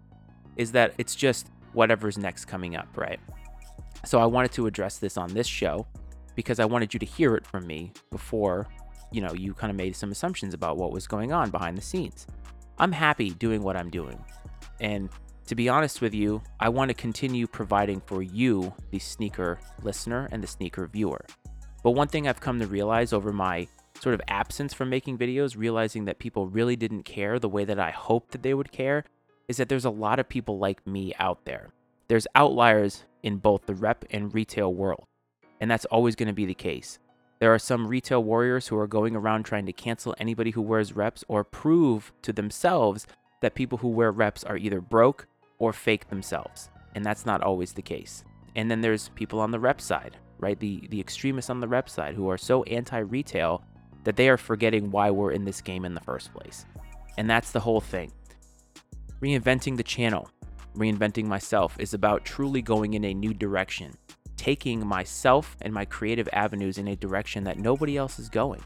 is 0.57 0.73
that 0.73 0.95
it's 0.99 1.17
just 1.17 1.49
whatever's 1.73 2.17
next 2.17 2.45
coming 2.45 2.77
up, 2.77 2.89
right? 2.97 3.19
So 4.05 4.21
I 4.21 4.27
wanted 4.27 4.53
to 4.53 4.67
address 4.67 4.99
this 4.99 5.17
on 5.17 5.35
this 5.35 5.49
show 5.49 5.87
because 6.37 6.61
I 6.61 6.65
wanted 6.65 6.95
you 6.95 7.01
to 7.01 7.07
hear 7.07 7.35
it 7.35 7.45
from 7.45 7.67
me 7.67 7.93
before, 8.11 8.69
you 9.11 9.21
know, 9.21 9.33
you 9.33 9.55
kind 9.55 9.71
of 9.71 9.77
made 9.77 9.97
some 9.97 10.11
assumptions 10.11 10.55
about 10.55 10.77
what 10.77 10.93
was 10.93 11.07
going 11.07 11.33
on 11.33 11.51
behind 11.51 11.77
the 11.77 11.83
scenes. 11.83 12.27
I'm 12.79 12.93
happy 12.93 13.31
doing 13.31 13.63
what 13.63 13.77
I'm 13.77 13.91
doing. 13.91 14.23
And 14.81 15.09
to 15.47 15.55
be 15.55 15.69
honest 15.69 16.01
with 16.01 16.15
you, 16.15 16.43
I 16.61 16.69
want 16.69 16.91
to 16.91 16.95
continue 16.95 17.47
providing 17.47 18.01
for 18.07 18.23
you, 18.23 18.73
the 18.91 18.99
sneaker 18.99 19.59
listener 19.83 20.29
and 20.31 20.43
the 20.43 20.47
sneaker 20.47 20.87
viewer. 20.87 21.25
But 21.83 21.93
one 21.93 22.09
thing 22.09 22.29
I've 22.29 22.41
come 22.41 22.61
to 22.61 22.67
realize 22.67 23.13
over 23.13 23.33
my 23.33 23.67
sort 23.99 24.15
of 24.15 24.21
absence 24.29 24.75
from 24.75 24.91
making 24.91 25.19
videos, 25.19 25.57
realizing 25.57 26.05
that 26.05 26.19
people 26.19 26.47
really 26.49 26.77
didn't 26.77 27.05
care 27.05 27.39
the 27.39 27.49
way 27.49 27.65
that 27.65 27.81
I 27.81 27.91
hoped 27.91 28.33
that 28.33 28.43
they 28.43 28.55
would 28.55 28.73
care, 28.73 29.05
is 29.49 29.57
that 29.57 29.69
there's 29.69 29.87
a 29.87 29.91
lot 29.91 30.19
of 30.19 30.29
people 30.29 30.59
like 30.59 30.87
me 30.87 31.15
out 31.19 31.45
there. 31.45 31.71
There's 32.09 32.27
outliers 32.35 33.05
in 33.23 33.39
both 33.39 33.67
the 33.67 33.75
rep 33.75 34.05
and 34.11 34.33
retail 34.35 34.73
world, 34.73 35.05
and 35.61 35.71
that's 35.71 35.87
always 35.87 36.15
going 36.15 36.29
to 36.29 36.35
be 36.35 36.47
the 36.47 36.55
case. 36.55 36.99
There 37.39 37.55
are 37.55 37.59
some 37.59 37.87
retail 37.87 38.23
warriors 38.23 38.67
who 38.69 38.77
are 38.79 38.87
going 38.87 39.15
around 39.15 39.45
trying 39.45 39.67
to 39.67 39.73
cancel 39.73 40.15
anybody 40.19 40.51
who 40.51 40.63
wears 40.63 40.97
reps 40.97 41.25
or 41.29 41.45
prove 41.45 42.13
to 42.23 42.33
themselves 42.33 43.07
that 43.41 43.55
people 43.55 43.79
who 43.79 43.89
wear 43.89 44.11
reps 44.11 44.45
are 44.45 44.57
either 44.57 44.81
broke 44.81 45.27
or 45.59 45.73
fake 45.73 46.09
themselves, 46.09 46.71
and 46.95 47.05
that's 47.05 47.27
not 47.27 47.43
always 47.43 47.73
the 47.73 47.83
case. 47.83 48.25
And 48.57 48.71
then 48.71 48.81
there's 48.81 49.11
people 49.11 49.41
on 49.41 49.51
the 49.51 49.61
rep 49.61 49.81
side 49.81 50.17
right? 50.39 50.59
The 50.59 50.87
the 50.91 51.01
extremists 51.01 51.51
on 51.51 51.61
the 51.61 51.69
rep 51.69 51.89
side 51.89 52.15
who 52.15 52.29
are 52.31 52.39
so 52.39 52.63
anti-retail 52.65 53.63
that 54.05 54.17
they 54.17 54.29
are 54.29 54.37
forgetting 54.37 54.91
why 54.91 55.11
we're 55.11 55.33
in 55.33 55.45
this 55.45 55.61
game 55.61 55.85
in 55.85 55.95
the 55.95 56.01
first 56.01 56.33
place. 56.33 56.65
And 57.19 57.29
that's 57.29 57.51
the 57.51 57.61
whole 57.61 57.81
thing. 57.81 58.13
Reinventing 59.21 59.77
the 59.77 59.83
channel, 59.83 60.31
reinventing 60.77 61.27
myself 61.27 61.77
is 61.81 61.93
about 61.95 62.25
truly 62.25 62.63
going 62.63 62.95
in 62.95 63.05
a 63.05 63.15
new 63.15 63.35
direction, 63.35 63.93
taking 64.39 64.87
myself 64.87 65.57
and 65.61 65.75
my 65.75 65.85
creative 65.85 66.29
avenues 66.33 66.79
in 66.79 66.89
a 66.89 66.97
direction 66.97 67.45
that 67.45 67.59
nobody 67.59 67.99
else 67.99 68.19
is 68.19 68.31
going. 68.31 68.63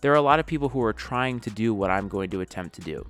There 0.00 0.12
are 0.12 0.16
a 0.16 0.22
lot 0.22 0.40
of 0.40 0.46
people 0.46 0.70
who 0.70 0.82
are 0.82 0.94
trying 0.94 1.40
to 1.40 1.50
do 1.50 1.74
what 1.74 1.90
I'm 1.90 2.08
going 2.08 2.30
to 2.30 2.40
attempt 2.40 2.74
to 2.76 2.80
do, 2.80 3.04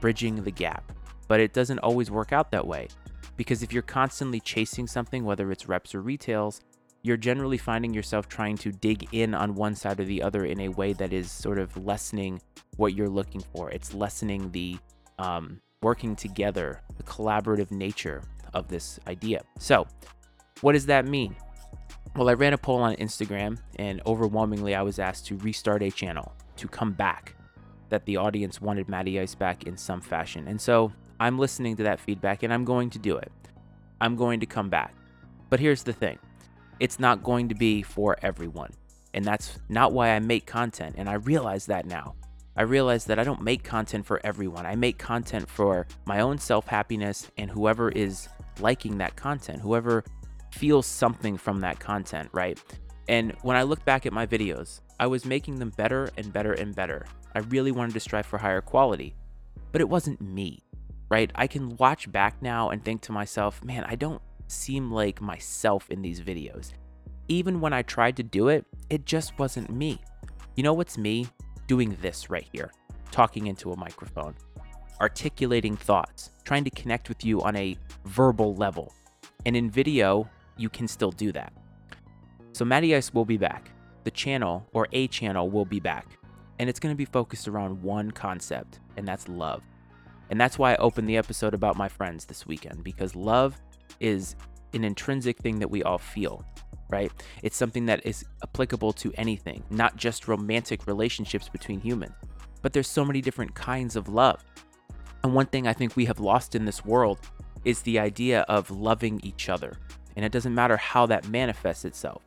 bridging 0.00 0.42
the 0.42 0.50
gap, 0.50 0.90
but 1.28 1.38
it 1.38 1.52
doesn't 1.52 1.78
always 1.78 2.10
work 2.10 2.32
out 2.32 2.50
that 2.50 2.66
way. 2.66 2.88
Because 3.36 3.62
if 3.62 3.72
you're 3.72 3.82
constantly 3.82 4.40
chasing 4.40 4.86
something, 4.86 5.24
whether 5.24 5.52
it's 5.52 5.68
reps 5.68 5.94
or 5.94 6.02
retails, 6.02 6.60
you're 7.02 7.16
generally 7.16 7.58
finding 7.58 7.92
yourself 7.92 8.28
trying 8.28 8.56
to 8.56 8.72
dig 8.72 9.08
in 9.12 9.34
on 9.34 9.54
one 9.54 9.74
side 9.74 10.00
or 10.00 10.04
the 10.04 10.22
other 10.22 10.44
in 10.44 10.60
a 10.60 10.68
way 10.68 10.92
that 10.94 11.12
is 11.12 11.30
sort 11.30 11.58
of 11.58 11.76
lessening 11.84 12.40
what 12.76 12.94
you're 12.94 13.08
looking 13.08 13.42
for. 13.52 13.70
It's 13.70 13.94
lessening 13.94 14.50
the 14.52 14.78
um, 15.18 15.60
working 15.82 16.16
together, 16.16 16.80
the 16.96 17.02
collaborative 17.02 17.70
nature 17.70 18.22
of 18.54 18.68
this 18.68 18.98
idea. 19.06 19.42
So, 19.58 19.86
what 20.62 20.72
does 20.72 20.86
that 20.86 21.06
mean? 21.06 21.36
Well, 22.16 22.28
I 22.28 22.34
ran 22.34 22.52
a 22.52 22.58
poll 22.58 22.82
on 22.82 22.96
Instagram, 22.96 23.58
and 23.76 24.00
overwhelmingly, 24.06 24.74
I 24.74 24.82
was 24.82 24.98
asked 24.98 25.26
to 25.26 25.36
restart 25.38 25.82
a 25.82 25.90
channel, 25.90 26.34
to 26.56 26.68
come 26.68 26.92
back, 26.92 27.34
that 27.90 28.06
the 28.06 28.16
audience 28.16 28.60
wanted 28.60 28.88
Matty 28.88 29.20
Ice 29.20 29.34
back 29.34 29.64
in 29.66 29.76
some 29.76 30.00
fashion. 30.00 30.48
And 30.48 30.60
so, 30.60 30.92
I'm 31.20 31.38
listening 31.38 31.76
to 31.76 31.82
that 31.84 32.00
feedback, 32.00 32.42
and 32.42 32.52
I'm 32.52 32.64
going 32.64 32.90
to 32.90 32.98
do 32.98 33.16
it. 33.16 33.30
I'm 34.00 34.16
going 34.16 34.40
to 34.40 34.46
come 34.46 34.68
back. 34.68 34.94
But 35.50 35.60
here's 35.60 35.82
the 35.82 35.92
thing 35.92 36.18
it's 36.80 36.98
not 36.98 37.22
going 37.22 37.48
to 37.48 37.54
be 37.54 37.82
for 37.82 38.16
everyone. 38.22 38.72
And 39.14 39.24
that's 39.24 39.58
not 39.68 39.92
why 39.92 40.10
I 40.10 40.18
make 40.20 40.46
content. 40.46 40.94
And 40.98 41.08
I 41.08 41.14
realize 41.14 41.66
that 41.66 41.86
now. 41.86 42.14
I 42.56 42.62
realize 42.62 43.04
that 43.06 43.18
I 43.18 43.24
don't 43.24 43.42
make 43.42 43.62
content 43.62 44.04
for 44.04 44.20
everyone. 44.24 44.66
I 44.66 44.74
make 44.74 44.98
content 44.98 45.48
for 45.48 45.86
my 46.04 46.20
own 46.20 46.38
self 46.38 46.66
happiness 46.66 47.30
and 47.38 47.50
whoever 47.50 47.90
is 47.90 48.28
liking 48.60 48.98
that 48.98 49.16
content, 49.16 49.60
whoever 49.60 50.04
feels 50.52 50.86
something 50.86 51.36
from 51.36 51.60
that 51.60 51.80
content, 51.80 52.28
right? 52.32 52.62
And 53.08 53.34
when 53.42 53.56
I 53.56 53.62
look 53.62 53.84
back 53.84 54.06
at 54.06 54.12
my 54.12 54.26
videos, 54.26 54.80
I 55.00 55.06
was 55.06 55.24
making 55.24 55.58
them 55.58 55.70
better 55.70 56.10
and 56.16 56.32
better 56.32 56.52
and 56.52 56.74
better. 56.74 57.06
I 57.34 57.40
really 57.40 57.72
wanted 57.72 57.94
to 57.94 58.00
strive 58.00 58.26
for 58.26 58.38
higher 58.38 58.60
quality, 58.60 59.14
but 59.72 59.80
it 59.80 59.88
wasn't 59.88 60.20
me, 60.20 60.62
right? 61.08 61.30
I 61.34 61.46
can 61.46 61.76
watch 61.76 62.10
back 62.12 62.40
now 62.40 62.70
and 62.70 62.84
think 62.84 63.00
to 63.02 63.12
myself, 63.12 63.64
man, 63.64 63.84
I 63.88 63.96
don't 63.96 64.22
seem 64.46 64.90
like 64.90 65.20
myself 65.20 65.90
in 65.90 66.02
these 66.02 66.20
videos. 66.20 66.72
Even 67.28 67.60
when 67.60 67.72
I 67.72 67.82
tried 67.82 68.16
to 68.18 68.22
do 68.22 68.48
it, 68.48 68.66
it 68.90 69.06
just 69.06 69.38
wasn't 69.38 69.70
me. 69.70 70.00
You 70.56 70.62
know 70.62 70.74
what's 70.74 70.98
me? 70.98 71.26
Doing 71.66 71.96
this 72.02 72.28
right 72.28 72.46
here, 72.52 72.70
talking 73.10 73.46
into 73.46 73.72
a 73.72 73.76
microphone, 73.76 74.34
articulating 75.00 75.76
thoughts, 75.76 76.30
trying 76.44 76.64
to 76.64 76.70
connect 76.70 77.08
with 77.08 77.24
you 77.24 77.40
on 77.40 77.56
a 77.56 77.76
verbal 78.04 78.54
level. 78.54 78.92
And 79.46 79.56
in 79.56 79.70
video, 79.70 80.28
you 80.56 80.68
can 80.68 80.88
still 80.88 81.10
do 81.10 81.32
that. 81.32 81.52
So 82.52 82.64
Matty 82.64 82.94
Ice 82.94 83.14
will 83.14 83.24
be 83.24 83.36
back. 83.36 83.70
The 84.04 84.10
channel, 84.10 84.66
or 84.72 84.88
a 84.92 85.06
channel, 85.08 85.48
will 85.48 85.64
be 85.64 85.80
back. 85.80 86.18
And 86.58 86.68
it's 86.68 86.80
going 86.80 86.92
to 86.92 86.98
be 86.98 87.04
focused 87.04 87.48
around 87.48 87.82
one 87.82 88.10
concept, 88.10 88.80
and 88.96 89.06
that's 89.06 89.28
love. 89.28 89.62
And 90.30 90.40
that's 90.40 90.58
why 90.58 90.72
I 90.72 90.76
opened 90.76 91.08
the 91.08 91.16
episode 91.16 91.54
about 91.54 91.76
my 91.76 91.88
friends 91.88 92.24
this 92.24 92.46
weekend, 92.46 92.84
because 92.84 93.14
love 93.16 93.60
is 94.00 94.36
an 94.74 94.84
intrinsic 94.84 95.38
thing 95.38 95.58
that 95.58 95.70
we 95.70 95.82
all 95.82 95.98
feel, 95.98 96.44
right? 96.88 97.12
It's 97.42 97.56
something 97.56 97.86
that 97.86 98.04
is 98.06 98.24
applicable 98.42 98.92
to 98.94 99.12
anything, 99.16 99.62
not 99.70 99.96
just 99.96 100.28
romantic 100.28 100.86
relationships 100.86 101.48
between 101.48 101.80
humans. 101.80 102.14
But 102.62 102.72
there's 102.72 102.88
so 102.88 103.04
many 103.04 103.20
different 103.20 103.54
kinds 103.54 103.96
of 103.96 104.08
love. 104.08 104.44
And 105.24 105.34
one 105.34 105.46
thing 105.46 105.66
I 105.66 105.72
think 105.72 105.96
we 105.96 106.04
have 106.06 106.20
lost 106.20 106.54
in 106.54 106.64
this 106.64 106.84
world 106.84 107.18
is 107.64 107.82
the 107.82 107.98
idea 107.98 108.42
of 108.42 108.70
loving 108.70 109.20
each 109.22 109.48
other. 109.48 109.78
And 110.16 110.24
it 110.24 110.32
doesn't 110.32 110.54
matter 110.54 110.76
how 110.76 111.06
that 111.06 111.28
manifests 111.28 111.84
itself. 111.84 112.22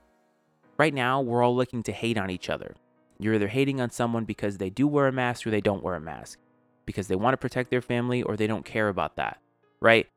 Right 0.77 0.93
now, 0.93 1.21
we're 1.21 1.43
all 1.43 1.55
looking 1.55 1.83
to 1.83 1.91
hate 1.91 2.17
on 2.17 2.29
each 2.29 2.49
other. 2.49 2.75
You're 3.17 3.35
either 3.35 3.47
hating 3.47 3.79
on 3.79 3.91
someone 3.91 4.25
because 4.25 4.57
they 4.57 4.69
do 4.69 4.87
wear 4.87 5.07
a 5.07 5.11
mask 5.11 5.47
or 5.47 5.51
they 5.51 5.61
don't 5.61 5.83
wear 5.83 5.95
a 5.95 6.01
mask, 6.01 6.39
because 6.85 7.07
they 7.07 7.15
want 7.15 7.33
to 7.33 7.37
protect 7.37 7.69
their 7.69 7.81
family 7.81 8.21
or 8.21 8.35
they 8.35 8.47
don't 8.47 8.65
care 8.65 8.89
about 8.89 9.15
that, 9.15 9.39
right? 9.81 10.07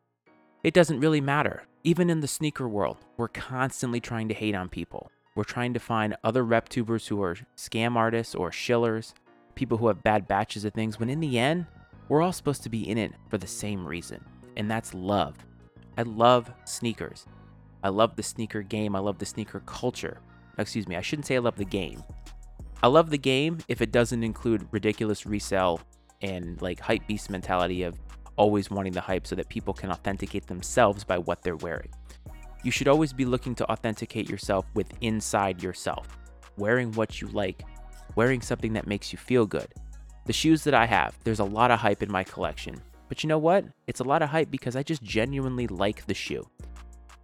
It 0.65 0.75
doesn't 0.75 1.01
really 1.01 1.21
matter. 1.21 1.63
Even 1.85 2.11
in 2.11 2.21
the 2.21 2.27
sneaker 2.27 2.69
world, 2.69 2.97
we're 3.17 3.29
constantly 3.29 4.01
trying 4.01 4.27
to 4.29 4.35
hate 4.35 4.57
on 4.57 4.69
people. 4.69 5.13
We're 5.37 5.45
trying 5.45 5.75
to 5.75 5.81
find 5.81 6.17
other 6.25 6.45
rep 6.45 6.69
tubers 6.69 7.07
who 7.07 7.23
are 7.23 7.37
scam 7.57 7.95
artists 7.95 8.35
or 8.35 8.51
shillers, 8.51 9.15
people 9.55 9.79
who 9.79 9.87
have 9.87 10.03
bad 10.03 10.27
batches 10.27 10.65
of 10.65 10.75
things, 10.75 10.99
when 10.99 11.09
in 11.09 11.21
the 11.21 11.39
end, 11.39 11.67
we're 12.09 12.23
all 12.23 12.33
supposed 12.33 12.65
to 12.65 12.69
be 12.69 12.89
in 12.89 12.99
it 12.99 13.13
for 13.29 13.39
the 13.39 13.47
same 13.47 13.87
reason, 13.87 14.25
and 14.57 14.69
that's 14.69 14.93
love. 14.93 15.37
I 15.97 16.03
love 16.03 16.51
sneakers. 16.65 17.27
I 17.83 17.91
love 17.91 18.17
the 18.17 18.23
sneaker 18.23 18.63
game. 18.63 18.97
I 18.97 18.99
love 18.99 19.19
the 19.19 19.27
sneaker 19.27 19.61
culture. 19.61 20.19
Excuse 20.59 20.89
me, 20.89 20.97
I 20.97 21.01
shouldn't 21.01 21.27
say 21.27 21.37
I 21.37 21.41
love 21.41 21.57
the 21.57 21.65
game. 21.65 22.03
I 22.83 22.87
love 22.87 23.11
the 23.11 23.19
game 23.19 23.59
if 23.69 23.81
it 23.81 23.93
doesn't 23.93 24.23
include 24.23 24.69
ridiculous 24.71 25.27
resell 25.27 25.81
and 26.23 26.61
like 26.63 26.81
hype 26.81 27.07
beast 27.07 27.31
mentality 27.31 27.83
of 27.83 27.99
always 28.37 28.71
wanting 28.71 28.93
the 28.93 29.01
hype 29.01 29.27
so 29.27 29.35
that 29.37 29.49
people 29.49 29.75
can 29.75 29.91
authenticate 29.91 30.47
themselves 30.47 31.05
by 31.05 31.19
what 31.19 31.43
they're 31.43 31.57
wearing. 31.57 31.91
You 32.65 32.71
should 32.71 32.89
always 32.89 33.13
be 33.13 33.25
looking 33.25 33.55
to 33.57 33.71
authenticate 33.71 34.29
yourself 34.29 34.67
with 34.75 34.93
inside 35.01 35.63
yourself, 35.63 36.19
wearing 36.57 36.93
what 36.93 37.21
you 37.21 37.29
like, 37.29 37.63
wearing 38.17 38.41
something 38.41 38.73
that 38.73 38.87
makes 38.87 39.13
you 39.13 39.19
feel 39.19 39.47
good. 39.47 39.69
The 40.27 40.33
shoes 40.33 40.65
that 40.65 40.75
I 40.75 40.87
have, 40.87 41.17
there's 41.25 41.41
a 41.41 41.45
lot 41.45 41.71
of 41.71 41.79
hype 41.79 42.03
in 42.03 42.11
my 42.11 42.25
collection. 42.25 42.81
But 43.09 43.23
you 43.23 43.29
know 43.29 43.39
what? 43.39 43.65
It's 43.87 44.01
a 44.01 44.05
lot 44.05 44.23
of 44.23 44.29
hype 44.29 44.51
because 44.51 44.77
I 44.77 44.83
just 44.83 45.03
genuinely 45.03 45.67
like 45.67 46.07
the 46.07 46.15
shoe. 46.15 46.47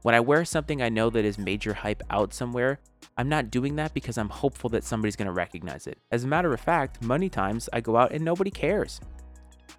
When 0.05 0.15
I 0.15 0.21
wear 0.21 0.45
something 0.45 0.81
I 0.81 0.89
know 0.89 1.11
that 1.11 1.25
is 1.25 1.39
major 1.39 1.75
hype 1.75 2.03
out 2.11 2.33
somewhere, 2.33 2.79
I'm 3.17 3.29
not 3.29 3.51
doing 3.51 3.75
that 3.77 3.93
because 3.93 4.17
I'm 4.17 4.29
hopeful 4.29 4.71
that 4.71 4.85
somebody's 4.85 5.17
going 5.17 5.27
to 5.27 5.33
recognize 5.33 5.89
it. 5.89 5.99
As 6.13 6.23
a 6.23 6.29
matter 6.29 6.55
of 6.55 6.61
fact, 6.61 7.03
many 7.03 7.29
times 7.29 7.69
I 7.73 7.81
go 7.81 7.97
out 7.97 8.13
and 8.13 8.25
nobody 8.25 8.51
cares. 8.51 9.01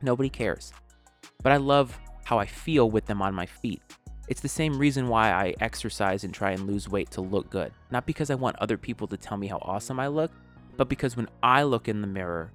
Nobody 0.02 0.30
cares 0.30 0.74
but 1.46 1.52
I 1.52 1.58
love 1.58 1.96
how 2.24 2.40
I 2.40 2.48
feel 2.48 2.90
with 2.90 3.06
them 3.06 3.22
on 3.22 3.36
my 3.36 3.46
feet. 3.46 3.80
It's 4.28 4.42
the 4.42 4.48
same 4.48 4.80
reason 4.80 5.08
why 5.08 5.32
I 5.32 5.54
exercise 5.60 6.24
and 6.24 6.34
try 6.34 6.54
and 6.54 6.66
lose 6.66 6.90
weight 6.90 7.12
to 7.12 7.22
look 7.22 7.52
good. 7.52 7.72
Not 7.92 8.08
because 8.08 8.32
I 8.32 8.36
want 8.36 8.56
other 8.58 8.78
people 8.78 9.08
to 9.10 9.16
tell 9.16 9.38
me 9.38 9.46
how 9.46 9.60
awesome 9.62 10.00
I 10.00 10.08
look, 10.08 10.32
but 10.76 10.90
because 10.90 11.16
when 11.16 11.30
I 11.44 11.62
look 11.62 11.88
in 11.88 12.02
the 12.02 12.08
mirror 12.08 12.52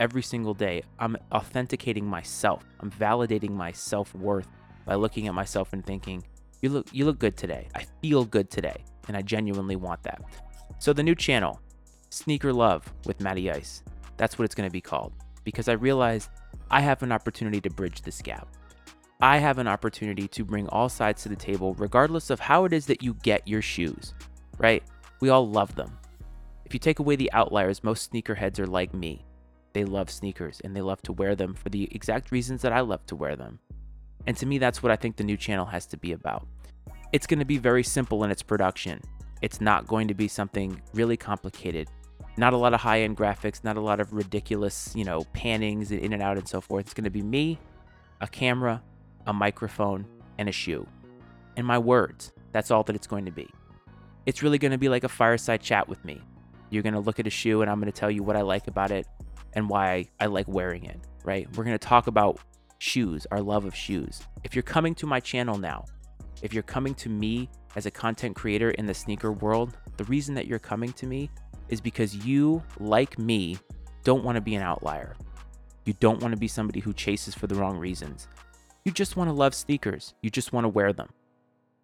every 0.00 0.22
single 0.22 0.54
day, 0.54 0.82
I'm 0.98 1.16
authenticating 1.30 2.04
myself. 2.04 2.64
I'm 2.80 2.90
validating 2.90 3.52
my 3.52 3.70
self-worth 3.70 4.48
by 4.84 4.96
looking 4.96 5.28
at 5.28 5.34
myself 5.34 5.72
and 5.72 5.86
thinking, 5.86 6.24
"You 6.62 6.70
look 6.70 6.88
you 6.92 7.04
look 7.04 7.18
good 7.18 7.36
today. 7.36 7.68
I 7.74 7.84
feel 8.00 8.24
good 8.24 8.50
today." 8.50 8.84
And 9.08 9.16
I 9.16 9.22
genuinely 9.22 9.76
want 9.76 10.02
that. 10.04 10.22
So 10.78 10.92
the 10.92 11.02
new 11.02 11.14
channel, 11.14 11.60
Sneaker 12.10 12.52
Love 12.52 12.90
with 13.04 13.20
Matty 13.20 13.50
Ice. 13.50 13.82
That's 14.16 14.38
what 14.38 14.44
it's 14.44 14.54
going 14.54 14.68
to 14.68 14.72
be 14.72 14.80
called 14.80 15.12
because 15.44 15.68
I 15.68 15.72
realized 15.72 16.30
I 16.70 16.80
have 16.80 17.02
an 17.02 17.12
opportunity 17.12 17.60
to 17.60 17.70
bridge 17.70 18.02
this 18.02 18.22
gap. 18.22 18.48
I 19.20 19.38
have 19.38 19.58
an 19.58 19.68
opportunity 19.68 20.26
to 20.28 20.44
bring 20.44 20.68
all 20.68 20.88
sides 20.88 21.22
to 21.22 21.28
the 21.28 21.36
table, 21.36 21.74
regardless 21.74 22.30
of 22.30 22.40
how 22.40 22.64
it 22.64 22.72
is 22.72 22.86
that 22.86 23.02
you 23.02 23.14
get 23.22 23.46
your 23.46 23.62
shoes, 23.62 24.14
right? 24.58 24.82
We 25.20 25.28
all 25.28 25.48
love 25.48 25.74
them. 25.76 25.96
If 26.64 26.74
you 26.74 26.80
take 26.80 26.98
away 26.98 27.16
the 27.16 27.32
outliers, 27.32 27.84
most 27.84 28.12
sneakerheads 28.12 28.58
are 28.58 28.66
like 28.66 28.94
me. 28.94 29.24
They 29.74 29.84
love 29.84 30.10
sneakers 30.10 30.60
and 30.64 30.74
they 30.74 30.80
love 30.80 31.02
to 31.02 31.12
wear 31.12 31.36
them 31.36 31.54
for 31.54 31.68
the 31.68 31.88
exact 31.94 32.32
reasons 32.32 32.62
that 32.62 32.72
I 32.72 32.80
love 32.80 33.06
to 33.06 33.16
wear 33.16 33.36
them. 33.36 33.58
And 34.26 34.36
to 34.36 34.46
me, 34.46 34.58
that's 34.58 34.82
what 34.82 34.92
I 34.92 34.96
think 34.96 35.16
the 35.16 35.24
new 35.24 35.36
channel 35.36 35.66
has 35.66 35.86
to 35.86 35.96
be 35.96 36.12
about. 36.12 36.46
It's 37.12 37.26
going 37.26 37.40
to 37.40 37.44
be 37.44 37.58
very 37.58 37.82
simple 37.82 38.24
in 38.24 38.30
its 38.30 38.42
production. 38.42 39.00
It's 39.42 39.60
not 39.60 39.86
going 39.86 40.08
to 40.08 40.14
be 40.14 40.28
something 40.28 40.80
really 40.94 41.16
complicated. 41.16 41.88
Not 42.36 42.52
a 42.52 42.56
lot 42.56 42.72
of 42.72 42.80
high 42.80 43.02
end 43.02 43.16
graphics, 43.16 43.62
not 43.64 43.76
a 43.76 43.80
lot 43.80 44.00
of 44.00 44.12
ridiculous, 44.12 44.92
you 44.94 45.04
know, 45.04 45.22
pannings 45.34 45.90
in 45.90 46.12
and 46.12 46.22
out 46.22 46.38
and 46.38 46.48
so 46.48 46.60
forth. 46.60 46.86
It's 46.86 46.94
going 46.94 47.04
to 47.04 47.10
be 47.10 47.22
me, 47.22 47.58
a 48.20 48.28
camera, 48.28 48.82
a 49.26 49.32
microphone, 49.32 50.06
and 50.38 50.48
a 50.48 50.52
shoe. 50.52 50.86
And 51.56 51.66
my 51.66 51.78
words. 51.78 52.32
That's 52.52 52.70
all 52.70 52.82
that 52.84 52.96
it's 52.96 53.06
going 53.06 53.24
to 53.24 53.30
be. 53.30 53.48
It's 54.26 54.42
really 54.42 54.58
going 54.58 54.72
to 54.72 54.78
be 54.78 54.88
like 54.88 55.04
a 55.04 55.08
fireside 55.08 55.60
chat 55.60 55.88
with 55.88 56.04
me. 56.04 56.20
You're 56.70 56.82
going 56.82 56.94
to 56.94 57.00
look 57.00 57.18
at 57.18 57.26
a 57.26 57.30
shoe 57.30 57.60
and 57.62 57.70
I'm 57.70 57.80
going 57.80 57.92
to 57.92 57.98
tell 57.98 58.10
you 58.10 58.22
what 58.22 58.36
I 58.36 58.42
like 58.42 58.68
about 58.68 58.90
it 58.90 59.06
and 59.54 59.68
why 59.68 60.08
I 60.20 60.26
like 60.26 60.48
wearing 60.48 60.84
it, 60.84 60.98
right? 61.24 61.46
We're 61.56 61.64
going 61.64 61.78
to 61.78 61.86
talk 61.86 62.06
about 62.06 62.40
shoes, 62.82 63.26
our 63.30 63.40
love 63.40 63.64
of 63.64 63.74
shoes. 63.74 64.22
If 64.42 64.54
you're 64.54 64.62
coming 64.62 64.94
to 64.96 65.06
my 65.06 65.20
channel 65.20 65.56
now, 65.56 65.84
if 66.42 66.52
you're 66.52 66.64
coming 66.64 66.94
to 66.96 67.08
me 67.08 67.48
as 67.76 67.86
a 67.86 67.90
content 67.90 68.34
creator 68.34 68.72
in 68.72 68.86
the 68.86 68.94
sneaker 68.94 69.30
world, 69.30 69.78
the 69.96 70.04
reason 70.04 70.34
that 70.34 70.46
you're 70.46 70.58
coming 70.58 70.92
to 70.94 71.06
me 71.06 71.30
is 71.68 71.80
because 71.80 72.14
you, 72.26 72.62
like 72.80 73.18
me, 73.18 73.56
don't 74.02 74.24
want 74.24 74.34
to 74.34 74.42
be 74.42 74.56
an 74.56 74.62
outlier. 74.62 75.14
You 75.84 75.94
don't 76.00 76.20
want 76.20 76.32
to 76.34 76.38
be 76.40 76.48
somebody 76.48 76.80
who 76.80 76.92
chases 76.92 77.34
for 77.34 77.46
the 77.46 77.54
wrong 77.54 77.78
reasons. 77.78 78.26
You 78.84 78.90
just 78.90 79.16
want 79.16 79.28
to 79.28 79.34
love 79.34 79.54
sneakers. 79.54 80.14
You 80.20 80.30
just 80.30 80.52
want 80.52 80.64
to 80.64 80.68
wear 80.68 80.92
them. 80.92 81.10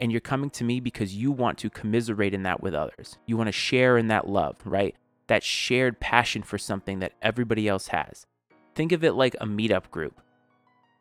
And 0.01 0.11
you're 0.11 0.21
coming 0.21 0.51
to 0.51 0.65
me 0.65 0.81
because 0.81 1.15
you 1.15 1.31
want 1.31 1.59
to 1.59 1.71
commiserate 1.71 2.35
in 2.35 2.43
that 2.43 2.61
with 2.61 2.75
others. 2.75 3.19
You 3.27 3.37
want 3.37 3.49
to 3.49 3.53
share 3.53 3.99
in 3.99 4.09
that 4.09 4.29
love, 4.29 4.57
right? 4.65 4.97
That 5.29 5.45
shared 5.45 6.01
passion 6.01 6.43
for 6.43 6.59
something 6.59 6.99
that 6.99 7.13
everybody 7.23 7.69
else 7.69 7.89
has. 7.89 8.27
Think 8.75 8.93
of 8.93 9.05
it 9.05 9.13
like 9.13 9.35
a 9.41 9.47
meetup 9.47 9.91
group, 9.91 10.21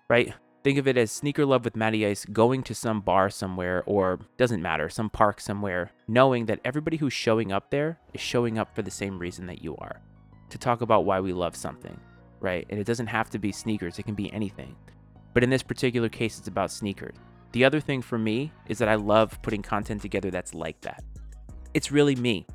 right? 0.10 0.34
Think 0.64 0.80
of 0.80 0.88
it 0.88 0.98
as 0.98 1.12
Sneaker 1.12 1.46
Love 1.46 1.64
with 1.64 1.76
Matty 1.76 2.06
Ice 2.06 2.26
going 2.26 2.64
to 2.64 2.76
some 2.76 3.02
bar 3.02 3.30
somewhere, 3.30 3.84
or 3.86 4.20
doesn't 4.38 4.62
matter, 4.62 4.90
some 4.90 5.10
park 5.10 5.40
somewhere, 5.40 5.92
knowing 6.08 6.46
that 6.48 6.60
everybody 6.66 6.98
who's 6.98 7.14
showing 7.14 7.52
up 7.52 7.70
there 7.70 8.00
is 8.14 8.22
showing 8.22 8.58
up 8.58 8.76
for 8.76 8.82
the 8.82 8.92
same 8.92 9.18
reason 9.18 9.46
that 9.48 9.64
you 9.64 9.78
are 9.78 10.02
to 10.50 10.58
talk 10.58 10.82
about 10.82 11.06
why 11.06 11.20
we 11.20 11.34
love 11.34 11.56
something, 11.56 11.98
right? 12.40 12.66
And 12.70 12.80
it 12.80 12.86
doesn't 12.86 13.08
have 13.08 13.30
to 13.32 13.40
be 13.40 13.52
sneakers, 13.52 14.00
it 14.00 14.04
can 14.04 14.16
be 14.16 14.32
anything. 14.34 14.76
But 15.34 15.44
in 15.44 15.50
this 15.50 15.64
particular 15.64 16.10
case, 16.10 16.38
it's 16.40 16.48
about 16.48 16.72
sneakers. 16.72 17.16
The 17.52 17.64
other 17.64 17.80
thing 17.80 18.02
for 18.02 18.18
me 18.18 18.52
is 18.68 18.78
that 18.80 18.90
I 18.90 18.96
love 18.96 19.42
putting 19.42 19.62
content 19.62 20.02
together 20.02 20.32
that's 20.32 20.54
like 20.54 20.82
that. 20.82 21.04
It's 21.74 21.92
really 21.92 22.16
me. 22.16 22.46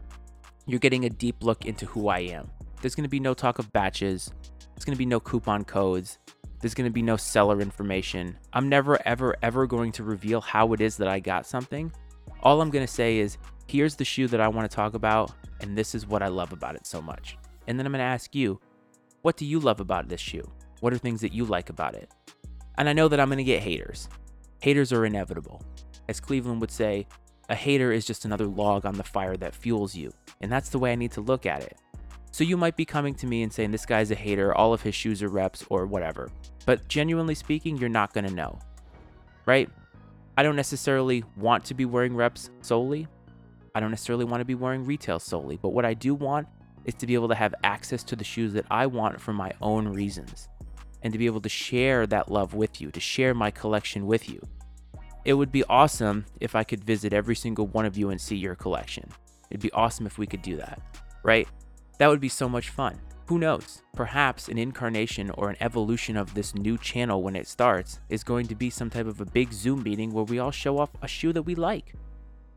You're 0.66 0.80
getting 0.80 1.04
a 1.04 1.10
deep 1.10 1.42
look 1.42 1.64
into 1.64 1.86
who 1.86 2.08
I 2.08 2.20
am. 2.20 2.50
There's 2.80 2.94
to 2.94 3.08
be 3.08 3.20
no 3.20 3.34
talk 3.34 3.58
of 3.58 3.72
batches. 3.72 4.32
There's 4.74 4.84
to 4.84 4.96
be 4.96 5.06
no 5.06 5.20
coupon 5.20 5.64
codes. 5.64 6.18
There's 6.62 6.74
going 6.74 6.88
to 6.88 6.92
be 6.92 7.02
no 7.02 7.16
seller 7.16 7.60
information. 7.60 8.38
I'm 8.52 8.68
never, 8.68 8.96
ever, 9.06 9.36
ever 9.42 9.66
going 9.66 9.90
to 9.92 10.04
reveal 10.04 10.40
how 10.40 10.72
it 10.72 10.80
is 10.80 10.96
that 10.98 11.08
I 11.08 11.18
got 11.18 11.44
something. 11.44 11.92
All 12.44 12.62
I'm 12.62 12.70
going 12.70 12.86
to 12.86 12.92
say 12.92 13.18
is, 13.18 13.36
here's 13.66 13.96
the 13.96 14.04
shoe 14.04 14.28
that 14.28 14.40
I 14.40 14.46
want 14.46 14.70
to 14.70 14.74
talk 14.74 14.94
about, 14.94 15.32
and 15.60 15.76
this 15.76 15.92
is 15.92 16.06
what 16.06 16.22
I 16.22 16.28
love 16.28 16.52
about 16.52 16.76
it 16.76 16.86
so 16.86 17.02
much. 17.02 17.36
And 17.66 17.76
then 17.76 17.84
I'm 17.84 17.92
going 17.92 17.98
to 17.98 18.04
ask 18.04 18.32
you, 18.34 18.60
what 19.22 19.36
do 19.36 19.44
you 19.44 19.58
love 19.58 19.80
about 19.80 20.08
this 20.08 20.20
shoe? 20.20 20.48
What 20.78 20.92
are 20.92 20.98
things 20.98 21.20
that 21.20 21.32
you 21.32 21.44
like 21.44 21.68
about 21.68 21.96
it? 21.96 22.12
And 22.78 22.88
I 22.88 22.92
know 22.92 23.08
that 23.08 23.18
I'm 23.18 23.28
going 23.28 23.38
to 23.38 23.44
get 23.44 23.60
haters. 23.60 24.08
Haters 24.60 24.92
are 24.92 25.04
inevitable. 25.04 25.62
As 26.08 26.20
Cleveland 26.20 26.60
would 26.60 26.70
say, 26.70 27.08
a 27.48 27.56
hater 27.56 27.90
is 27.90 28.06
just 28.06 28.24
another 28.24 28.46
log 28.46 28.86
on 28.86 28.94
the 28.94 29.02
fire 29.02 29.36
that 29.36 29.54
fuels 29.54 29.96
you. 29.96 30.12
And 30.40 30.50
that's 30.50 30.68
the 30.68 30.78
way 30.78 30.92
I 30.92 30.96
need 30.96 31.10
to 31.12 31.20
look 31.20 31.44
at 31.44 31.62
it. 31.62 31.76
So 32.32 32.44
you 32.44 32.56
might 32.56 32.76
be 32.76 32.86
coming 32.86 33.14
to 33.16 33.26
me 33.26 33.42
and 33.42 33.52
saying, 33.52 33.70
this 33.70 33.84
guy's 33.84 34.10
a 34.10 34.14
hater, 34.14 34.54
all 34.54 34.72
of 34.72 34.80
his 34.80 34.94
shoes 34.94 35.22
are 35.22 35.28
reps, 35.28 35.64
or 35.68 35.86
whatever. 35.86 36.30
But 36.64 36.88
genuinely 36.88 37.34
speaking, 37.34 37.76
you're 37.76 37.90
not 37.90 38.14
going 38.14 38.26
to 38.26 38.34
know. 38.34 38.58
Right? 39.44 39.68
I 40.38 40.42
don't 40.42 40.56
necessarily 40.56 41.24
want 41.36 41.62
to 41.66 41.74
be 41.74 41.84
wearing 41.84 42.16
reps 42.16 42.48
solely. 42.62 43.06
I 43.74 43.80
don't 43.80 43.90
necessarily 43.90 44.24
want 44.24 44.40
to 44.40 44.46
be 44.46 44.54
wearing 44.54 44.84
retail 44.84 45.18
solely. 45.18 45.58
But 45.58 45.70
what 45.70 45.84
I 45.84 45.92
do 45.92 46.14
want 46.14 46.48
is 46.86 46.94
to 46.94 47.06
be 47.06 47.12
able 47.12 47.28
to 47.28 47.34
have 47.34 47.54
access 47.64 48.02
to 48.04 48.16
the 48.16 48.24
shoes 48.24 48.54
that 48.54 48.64
I 48.70 48.86
want 48.86 49.20
for 49.20 49.34
my 49.34 49.52
own 49.60 49.86
reasons 49.86 50.48
and 51.02 51.12
to 51.12 51.18
be 51.18 51.26
able 51.26 51.42
to 51.42 51.50
share 51.50 52.06
that 52.06 52.30
love 52.30 52.54
with 52.54 52.80
you, 52.80 52.90
to 52.92 53.00
share 53.00 53.34
my 53.34 53.50
collection 53.50 54.06
with 54.06 54.30
you. 54.30 54.40
It 55.26 55.34
would 55.34 55.52
be 55.52 55.64
awesome 55.64 56.24
if 56.40 56.56
I 56.56 56.64
could 56.64 56.82
visit 56.82 57.12
every 57.12 57.36
single 57.36 57.66
one 57.66 57.84
of 57.84 57.98
you 57.98 58.08
and 58.08 58.20
see 58.20 58.36
your 58.36 58.54
collection. 58.54 59.08
It'd 59.50 59.60
be 59.60 59.72
awesome 59.72 60.06
if 60.06 60.16
we 60.16 60.26
could 60.26 60.42
do 60.42 60.56
that, 60.56 60.80
right? 61.22 61.46
That 61.98 62.08
would 62.08 62.20
be 62.20 62.28
so 62.28 62.48
much 62.48 62.70
fun. 62.70 62.98
Who 63.26 63.38
knows? 63.38 63.82
Perhaps 63.94 64.48
an 64.48 64.58
incarnation 64.58 65.30
or 65.30 65.48
an 65.48 65.56
evolution 65.60 66.16
of 66.16 66.34
this 66.34 66.54
new 66.54 66.76
channel 66.76 67.22
when 67.22 67.36
it 67.36 67.46
starts 67.46 68.00
is 68.08 68.24
going 68.24 68.46
to 68.48 68.54
be 68.54 68.68
some 68.68 68.90
type 68.90 69.06
of 69.06 69.20
a 69.20 69.24
big 69.24 69.52
Zoom 69.52 69.82
meeting 69.82 70.12
where 70.12 70.24
we 70.24 70.38
all 70.38 70.50
show 70.50 70.78
off 70.78 70.90
a 71.00 71.08
shoe 71.08 71.32
that 71.32 71.42
we 71.42 71.54
like. 71.54 71.94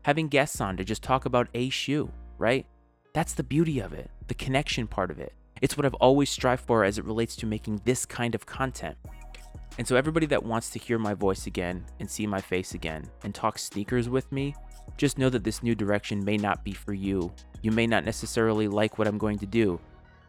Having 0.02 0.28
guests 0.28 0.60
on 0.60 0.76
to 0.76 0.84
just 0.84 1.02
talk 1.02 1.24
about 1.24 1.48
a 1.54 1.68
shoe, 1.70 2.10
right? 2.38 2.66
That's 3.14 3.32
the 3.32 3.42
beauty 3.42 3.78
of 3.78 3.92
it, 3.92 4.10
the 4.26 4.34
connection 4.34 4.86
part 4.86 5.10
of 5.10 5.18
it. 5.18 5.32
It's 5.62 5.76
what 5.76 5.86
I've 5.86 5.94
always 5.94 6.28
strived 6.28 6.66
for 6.66 6.84
as 6.84 6.98
it 6.98 7.04
relates 7.04 7.36
to 7.36 7.46
making 7.46 7.80
this 7.84 8.04
kind 8.04 8.34
of 8.34 8.44
content. 8.44 8.96
And 9.78 9.86
so, 9.86 9.96
everybody 9.96 10.26
that 10.26 10.44
wants 10.44 10.70
to 10.70 10.78
hear 10.78 10.98
my 10.98 11.14
voice 11.14 11.46
again 11.46 11.84
and 12.00 12.10
see 12.10 12.26
my 12.26 12.40
face 12.40 12.74
again 12.74 13.04
and 13.24 13.34
talk 13.34 13.58
sneakers 13.58 14.08
with 14.08 14.30
me, 14.32 14.54
just 14.96 15.18
know 15.18 15.28
that 15.30 15.44
this 15.44 15.62
new 15.62 15.74
direction 15.74 16.24
may 16.24 16.36
not 16.36 16.64
be 16.64 16.72
for 16.72 16.92
you. 16.92 17.32
You 17.62 17.70
may 17.70 17.86
not 17.86 18.04
necessarily 18.04 18.68
like 18.68 18.98
what 18.98 19.08
I'm 19.08 19.18
going 19.18 19.38
to 19.38 19.46
do, 19.46 19.80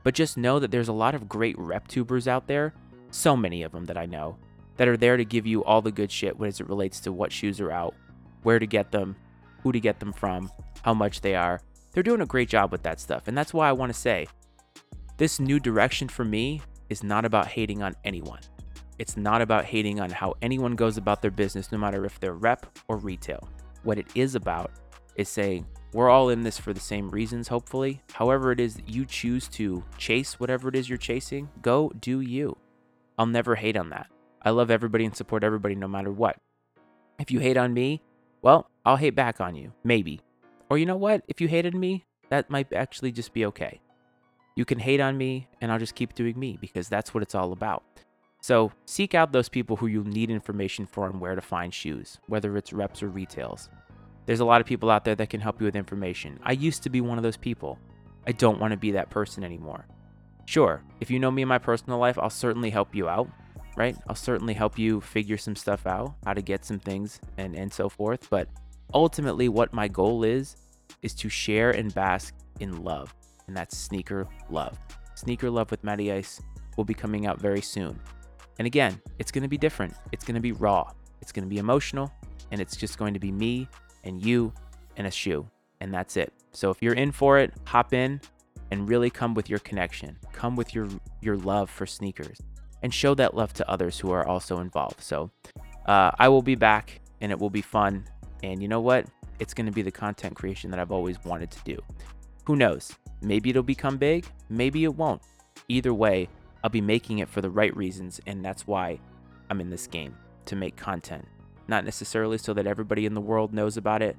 but 0.04 0.14
just 0.14 0.38
know 0.38 0.60
that 0.60 0.72
there's 0.72 0.88
a 0.88 0.94
lot 0.94 1.16
of 1.16 1.30
great 1.30 1.58
rep 1.58 1.88
tubers 1.88 2.28
out 2.28 2.48
there, 2.48 2.74
so 3.12 3.36
many 3.36 3.64
of 3.64 3.72
them 3.72 3.86
that 3.86 3.98
I 3.98 4.06
know, 4.06 4.38
that 4.78 4.88
are 4.88 4.98
there 4.98 5.18
to 5.18 5.26
give 5.26 5.46
you 5.46 5.64
all 5.64 5.82
the 5.82 5.92
good 5.92 6.12
shit 6.12 6.36
as 6.42 6.60
it 6.60 6.70
relates 6.70 7.00
to 7.02 7.12
what 7.12 7.32
shoes 7.32 7.60
are 7.60 7.72
out, 7.72 7.96
where 8.44 8.60
to 8.60 8.68
get 8.68 8.92
them, 8.92 9.16
who 9.64 9.72
to 9.72 9.80
get 9.80 10.00
them 10.00 10.14
from, 10.14 10.52
how 10.84 10.94
much 10.94 11.22
they 11.22 11.36
are. 11.36 11.62
They're 11.92 12.04
doing 12.04 12.22
a 12.22 12.26
great 12.26 12.50
job 12.50 12.72
with 12.72 12.84
that 12.84 13.00
stuff. 13.00 13.28
And 13.28 13.38
that's 13.38 13.54
why 13.54 13.70
I 13.70 13.74
want 13.74 13.92
to 13.92 14.00
say 14.00 14.28
this 15.18 15.40
new 15.40 15.60
direction 15.60 16.08
for 16.08 16.24
me 16.24 16.62
is 16.90 17.04
not 17.04 17.26
about 17.26 17.48
hating 17.48 17.82
on 17.82 17.96
anyone. 18.04 18.42
It's 19.00 19.18
not 19.18 19.42
about 19.42 19.66
hating 19.66 20.00
on 20.00 20.10
how 20.10 20.36
anyone 20.42 20.76
goes 20.76 20.98
about 20.98 21.22
their 21.22 21.32
business, 21.32 21.72
no 21.72 21.78
matter 21.78 22.06
if 22.06 22.20
they're 22.20 22.34
rep 22.34 22.66
or 22.88 22.98
retail. 22.98 23.48
What 23.88 23.98
it 23.98 24.08
is 24.16 24.36
about 24.36 24.72
is 25.16 25.30
saying, 25.30 25.66
we're 25.94 26.10
all 26.10 26.28
in 26.28 26.44
this 26.44 26.58
for 26.58 26.74
the 26.74 26.80
same 26.82 27.10
reasons, 27.10 27.48
hopefully. 27.48 28.02
However, 28.12 28.52
it 28.52 28.60
is 28.60 28.76
that 28.76 28.90
you 28.90 29.06
choose 29.06 29.48
to 29.52 29.82
chase 29.98 30.42
whatever 30.42 30.68
it 30.68 30.76
is 30.76 30.90
you're 30.90 30.98
chasing, 30.98 31.48
go 31.62 31.94
do 32.02 32.20
you. 32.20 32.58
I'll 33.18 33.28
never 33.28 33.56
hate 33.56 33.78
on 33.78 33.92
that. 33.92 34.08
I 34.42 34.50
love 34.50 34.72
everybody 34.72 35.06
and 35.06 35.16
support 35.16 35.42
everybody 35.42 35.74
no 35.74 35.88
matter 35.88 36.12
what. 36.12 36.36
If 37.18 37.32
you 37.32 37.40
hate 37.40 37.56
on 37.56 37.74
me, 37.74 38.02
well, 38.42 38.70
I'll 38.86 38.98
hate 38.98 39.16
back 39.16 39.40
on 39.40 39.56
you, 39.56 39.72
maybe. 39.86 40.20
Or 40.70 40.78
you 40.78 40.86
know 40.86 40.98
what? 40.98 41.24
If 41.30 41.40
you 41.40 41.48
hated 41.48 41.74
me, 41.74 42.04
that 42.28 42.50
might 42.50 42.74
actually 42.74 43.14
just 43.14 43.32
be 43.32 43.46
okay. 43.46 43.80
You 44.58 44.66
can 44.66 44.80
hate 44.80 45.00
on 45.00 45.18
me, 45.18 45.48
and 45.62 45.72
I'll 45.72 45.80
just 45.80 45.96
keep 45.96 46.14
doing 46.14 46.38
me 46.38 46.58
because 46.60 46.90
that's 46.90 47.14
what 47.14 47.24
it's 47.24 47.36
all 47.36 47.54
about. 47.54 47.86
So 48.42 48.72
seek 48.86 49.16
out 49.16 49.32
those 49.32 49.50
people 49.50 49.76
who 49.76 49.88
you 49.88 50.04
need 50.04 50.30
information 50.30 50.86
for 50.86 51.06
on 51.06 51.20
where 51.20 51.36
to 51.36 51.42
find 51.42 51.74
shoes, 51.74 52.20
whether 52.28 52.56
it's 52.58 52.74
reps 52.74 53.04
or 53.04 53.10
retails. 53.10 53.70
There's 54.26 54.40
a 54.40 54.46
lot 54.46 54.62
of 54.62 54.68
people 54.68 54.90
out 54.90 55.06
there 55.06 55.16
that 55.16 55.30
can 55.30 55.42
help 55.42 55.60
you 55.60 55.66
with 55.66 55.76
information. 55.76 56.40
I 56.44 56.54
used 56.54 56.84
to 56.84 56.90
be 56.90 57.02
one 57.02 57.18
of 57.18 57.24
those 57.24 57.38
people. 57.38 57.80
I 58.26 58.32
don't 58.32 58.60
want 58.60 58.72
to 58.72 58.78
be 58.78 58.92
that 58.92 59.10
person 59.10 59.44
anymore. 59.44 59.88
Sure, 60.46 60.84
if 61.02 61.10
you 61.10 61.20
know 61.20 61.32
me 61.32 61.42
in 61.42 61.48
my 61.48 61.58
personal 61.58 61.98
life, 61.98 62.18
I'll 62.18 62.30
certainly 62.30 62.70
help 62.70 62.96
you 62.96 63.10
out, 63.10 63.30
right? 63.76 63.98
I'll 64.08 64.16
certainly 64.16 64.54
help 64.54 64.78
you 64.78 65.02
figure 65.02 65.38
some 65.38 65.56
stuff 65.56 65.86
out, 65.86 66.16
how 66.26 66.34
to 66.34 66.42
get 66.42 66.64
some 66.64 66.80
things 66.80 67.20
and, 67.38 67.56
and 67.56 67.72
so 67.72 67.90
forth. 67.90 68.30
But 68.30 68.48
ultimately, 68.94 69.50
what 69.50 69.74
my 69.74 69.88
goal 69.88 70.24
is, 70.24 70.56
is 71.02 71.14
to 71.16 71.30
share 71.30 71.72
and 71.72 71.94
bask 71.94 72.34
in 72.60 72.84
love 72.84 73.14
and 73.48 73.56
that's 73.56 73.78
Sneaker 73.78 74.28
Love. 74.50 74.78
Sneaker 75.16 75.50
Love 75.50 75.72
with 75.72 75.84
Matty 75.84 76.12
Ice 76.12 76.42
will 76.76 76.84
be 76.84 76.94
coming 76.94 77.26
out 77.26 77.42
very 77.42 77.62
soon. 77.62 78.00
And 78.60 78.66
again, 78.66 79.00
it's 79.20 79.32
going 79.32 79.44
to 79.44 79.48
be 79.48 79.58
different. 79.58 79.94
It's 80.12 80.26
going 80.26 80.36
to 80.36 80.42
be 80.42 80.52
raw. 80.52 80.92
It's 81.22 81.32
going 81.32 81.44
to 81.44 81.50
be 81.50 81.60
emotional, 81.60 82.12
and 82.52 82.62
it's 82.62 82.76
just 82.76 82.98
going 82.98 83.14
to 83.14 83.20
be 83.20 83.32
me 83.32 83.68
and 84.04 84.24
you 84.24 84.54
and 84.96 85.08
a 85.08 85.12
shoe, 85.12 85.48
and 85.82 85.94
that's 85.94 86.18
it. 86.18 86.34
So 86.52 86.70
if 86.70 86.82
you're 86.82 86.94
in 86.94 87.12
for 87.12 87.38
it, 87.38 87.54
hop 87.66 87.94
in 87.94 88.22
and 88.72 88.88
really 88.90 89.10
come 89.10 89.34
with 89.34 89.50
your 89.50 89.60
connection. 89.60 90.18
Come 90.32 90.56
with 90.56 90.74
your 90.74 90.88
your 91.22 91.38
love 91.38 91.70
for 91.70 91.86
sneakers 91.86 92.40
and 92.84 92.94
show 92.94 93.14
that 93.16 93.36
love 93.36 93.54
to 93.54 93.70
others 93.70 94.00
who 94.00 94.12
are 94.12 94.26
also 94.26 94.60
involved. 94.60 95.02
So 95.02 95.32
uh, 95.88 96.12
I 96.20 96.30
will 96.30 96.42
be 96.42 96.56
back, 96.56 97.02
and 97.22 97.32
it 97.32 97.40
will 97.40 97.50
be 97.50 97.62
fun. 97.62 98.06
And 98.44 98.62
you 98.62 98.68
know 98.68 98.82
what? 98.82 99.08
It's 99.40 99.54
going 99.54 99.66
to 99.66 99.72
be 99.72 99.82
the 99.82 99.92
content 99.92 100.36
creation 100.36 100.72
that 100.72 100.80
I've 100.80 100.92
always 100.92 101.24
wanted 101.24 101.52
to 101.52 101.60
do. 101.64 101.78
Who 102.46 102.56
knows? 102.56 102.92
Maybe 103.22 103.50
it'll 103.50 103.64
become 103.64 103.98
big, 103.98 104.26
maybe 104.50 104.84
it 104.84 104.96
won't. 104.96 105.22
Either 105.68 105.94
way, 105.94 106.30
I'll 106.68 106.70
be 106.70 106.82
making 106.82 107.20
it 107.20 107.30
for 107.30 107.40
the 107.40 107.50
right 107.50 107.74
reasons, 107.78 108.20
and 108.28 108.44
that's 108.44 108.68
why 108.68 109.00
I'm 109.50 109.62
in 109.62 109.70
this 109.70 109.88
game 109.88 110.18
to 110.48 110.58
make 110.58 110.76
content. 110.76 111.26
Not 111.70 111.86
necessarily 111.86 112.38
so 112.38 112.54
that 112.54 112.68
everybody 112.68 113.06
in 113.06 113.14
the 113.14 113.22
world 113.22 113.54
knows 113.54 113.78
about 113.78 114.02
it, 114.02 114.18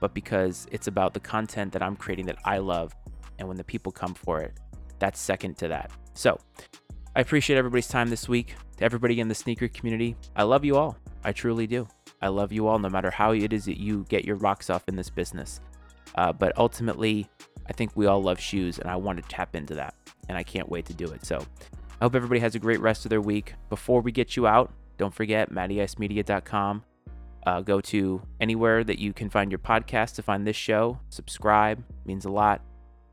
but 0.00 0.14
because 0.14 0.66
it's 0.72 0.86
about 0.86 1.12
the 1.12 1.20
content 1.20 1.74
that 1.74 1.82
I'm 1.82 1.94
creating 1.94 2.24
that 2.24 2.38
I 2.42 2.56
love. 2.56 2.94
And 3.38 3.46
when 3.46 3.58
the 3.58 3.64
people 3.64 3.92
come 3.92 4.14
for 4.14 4.40
it, 4.40 4.54
that's 4.98 5.20
second 5.20 5.58
to 5.58 5.68
that. 5.68 5.90
So 6.14 6.38
I 7.14 7.20
appreciate 7.20 7.58
everybody's 7.58 7.86
time 7.86 8.08
this 8.08 8.30
week. 8.30 8.54
To 8.78 8.84
everybody 8.84 9.20
in 9.20 9.28
the 9.28 9.34
sneaker 9.34 9.68
community, 9.68 10.16
I 10.34 10.44
love 10.44 10.64
you 10.64 10.78
all. 10.78 10.96
I 11.22 11.32
truly 11.32 11.66
do. 11.66 11.86
I 12.22 12.28
love 12.28 12.50
you 12.50 12.66
all, 12.66 12.78
no 12.78 12.88
matter 12.88 13.10
how 13.10 13.32
it 13.32 13.52
is 13.52 13.66
that 13.66 13.78
you 13.78 14.06
get 14.08 14.24
your 14.24 14.36
rocks 14.36 14.70
off 14.70 14.88
in 14.88 14.96
this 14.96 15.10
business. 15.10 15.60
Uh, 16.14 16.32
but 16.32 16.56
ultimately, 16.56 17.28
I 17.68 17.74
think 17.74 17.90
we 17.94 18.06
all 18.06 18.22
love 18.22 18.40
shoes, 18.40 18.78
and 18.78 18.88
I 18.88 18.96
want 18.96 19.22
to 19.22 19.28
tap 19.28 19.54
into 19.54 19.74
that, 19.74 19.94
and 20.28 20.38
I 20.38 20.42
can't 20.42 20.68
wait 20.68 20.86
to 20.86 20.94
do 20.94 21.06
it. 21.06 21.24
So 21.24 21.44
I 22.00 22.04
hope 22.04 22.14
everybody 22.14 22.40
has 22.40 22.54
a 22.54 22.58
great 22.58 22.80
rest 22.80 23.04
of 23.06 23.10
their 23.10 23.20
week. 23.20 23.54
Before 23.68 24.00
we 24.00 24.12
get 24.12 24.36
you 24.36 24.46
out, 24.46 24.72
don't 24.96 25.14
forget 25.14 25.50
mattyicemedia.com. 25.50 26.84
Uh, 27.46 27.60
go 27.60 27.80
to 27.80 28.22
anywhere 28.40 28.84
that 28.84 28.98
you 28.98 29.12
can 29.12 29.28
find 29.28 29.50
your 29.50 29.58
podcast 29.58 30.14
to 30.14 30.22
find 30.22 30.46
this 30.46 30.56
show. 30.56 30.98
Subscribe 31.10 31.84
means 32.06 32.24
a 32.24 32.30
lot. 32.30 32.62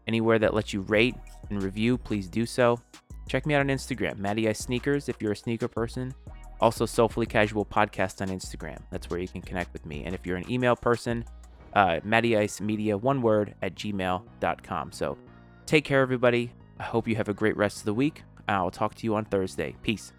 Anywhere 0.08 0.40
that 0.40 0.54
lets 0.54 0.74
you 0.74 0.82
rate 0.82 1.16
and 1.50 1.62
review, 1.62 1.98
please 1.98 2.28
do 2.28 2.46
so. 2.46 2.80
Check 3.28 3.46
me 3.46 3.54
out 3.54 3.62
on 3.62 3.68
Instagram, 3.68 4.18
Matty 4.18 4.52
Sneakers, 4.54 5.10
if 5.10 5.22
you're 5.22 5.34
a 5.34 5.36
sneaker 5.36 5.68
person. 5.68 6.14
Also, 6.60 6.86
Soulfully 6.86 7.26
Casual 7.26 7.66
Podcast 7.66 8.22
on 8.22 8.28
Instagram. 8.28 8.78
That's 8.92 9.10
where 9.10 9.20
you 9.20 9.28
can 9.28 9.42
connect 9.42 9.74
with 9.74 9.86
me. 9.86 10.04
And 10.06 10.14
if 10.14 10.26
you're 10.26 10.38
an 10.38 10.50
email 10.50 10.76
person, 10.76 11.26
uh, 11.74 12.00
Matty 12.04 12.36
Media, 12.62 12.98
one 12.98 13.22
word, 13.22 13.56
at 13.62 13.76
gmail.com. 13.76 14.92
So 14.92 15.18
take 15.66 15.86
care, 15.86 16.02
everybody. 16.02 16.52
I 16.82 16.86
hope 16.86 17.08
you 17.08 17.16
have 17.16 17.30
a 17.30 17.34
great 17.36 17.56
rest 17.56 17.78
of 17.78 17.86
the 17.86 17.94
week. 17.94 18.24
I'll 18.50 18.72
talk 18.72 18.96
to 18.96 19.04
you 19.04 19.14
on 19.14 19.26
Thursday. 19.26 19.76
Peace. 19.84 20.14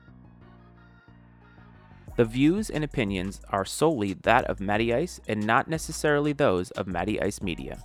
The 2.16 2.24
views 2.24 2.70
and 2.70 2.84
opinions 2.84 3.40
are 3.48 3.64
solely 3.64 4.12
that 4.22 4.44
of 4.44 4.60
Matty 4.60 4.94
Ice 4.94 5.20
and 5.26 5.44
not 5.44 5.66
necessarily 5.66 6.32
those 6.32 6.70
of 6.70 6.86
Matty 6.86 7.20
Ice 7.20 7.42
Media. 7.42 7.82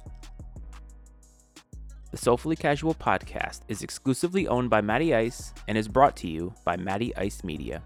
The 2.12 2.18
Soulfully 2.18 2.56
Casual 2.56 2.94
podcast 2.94 3.62
is 3.68 3.82
exclusively 3.82 4.48
owned 4.48 4.70
by 4.70 4.82
Matty 4.82 5.16
Ice 5.16 5.54
and 5.68 5.76
is 5.76 5.88
brought 5.88 6.16
to 6.18 6.28
you 6.28 6.54
by 6.64 6.78
Matty 6.78 7.16
Ice 7.16 7.44
Media. 7.44 7.82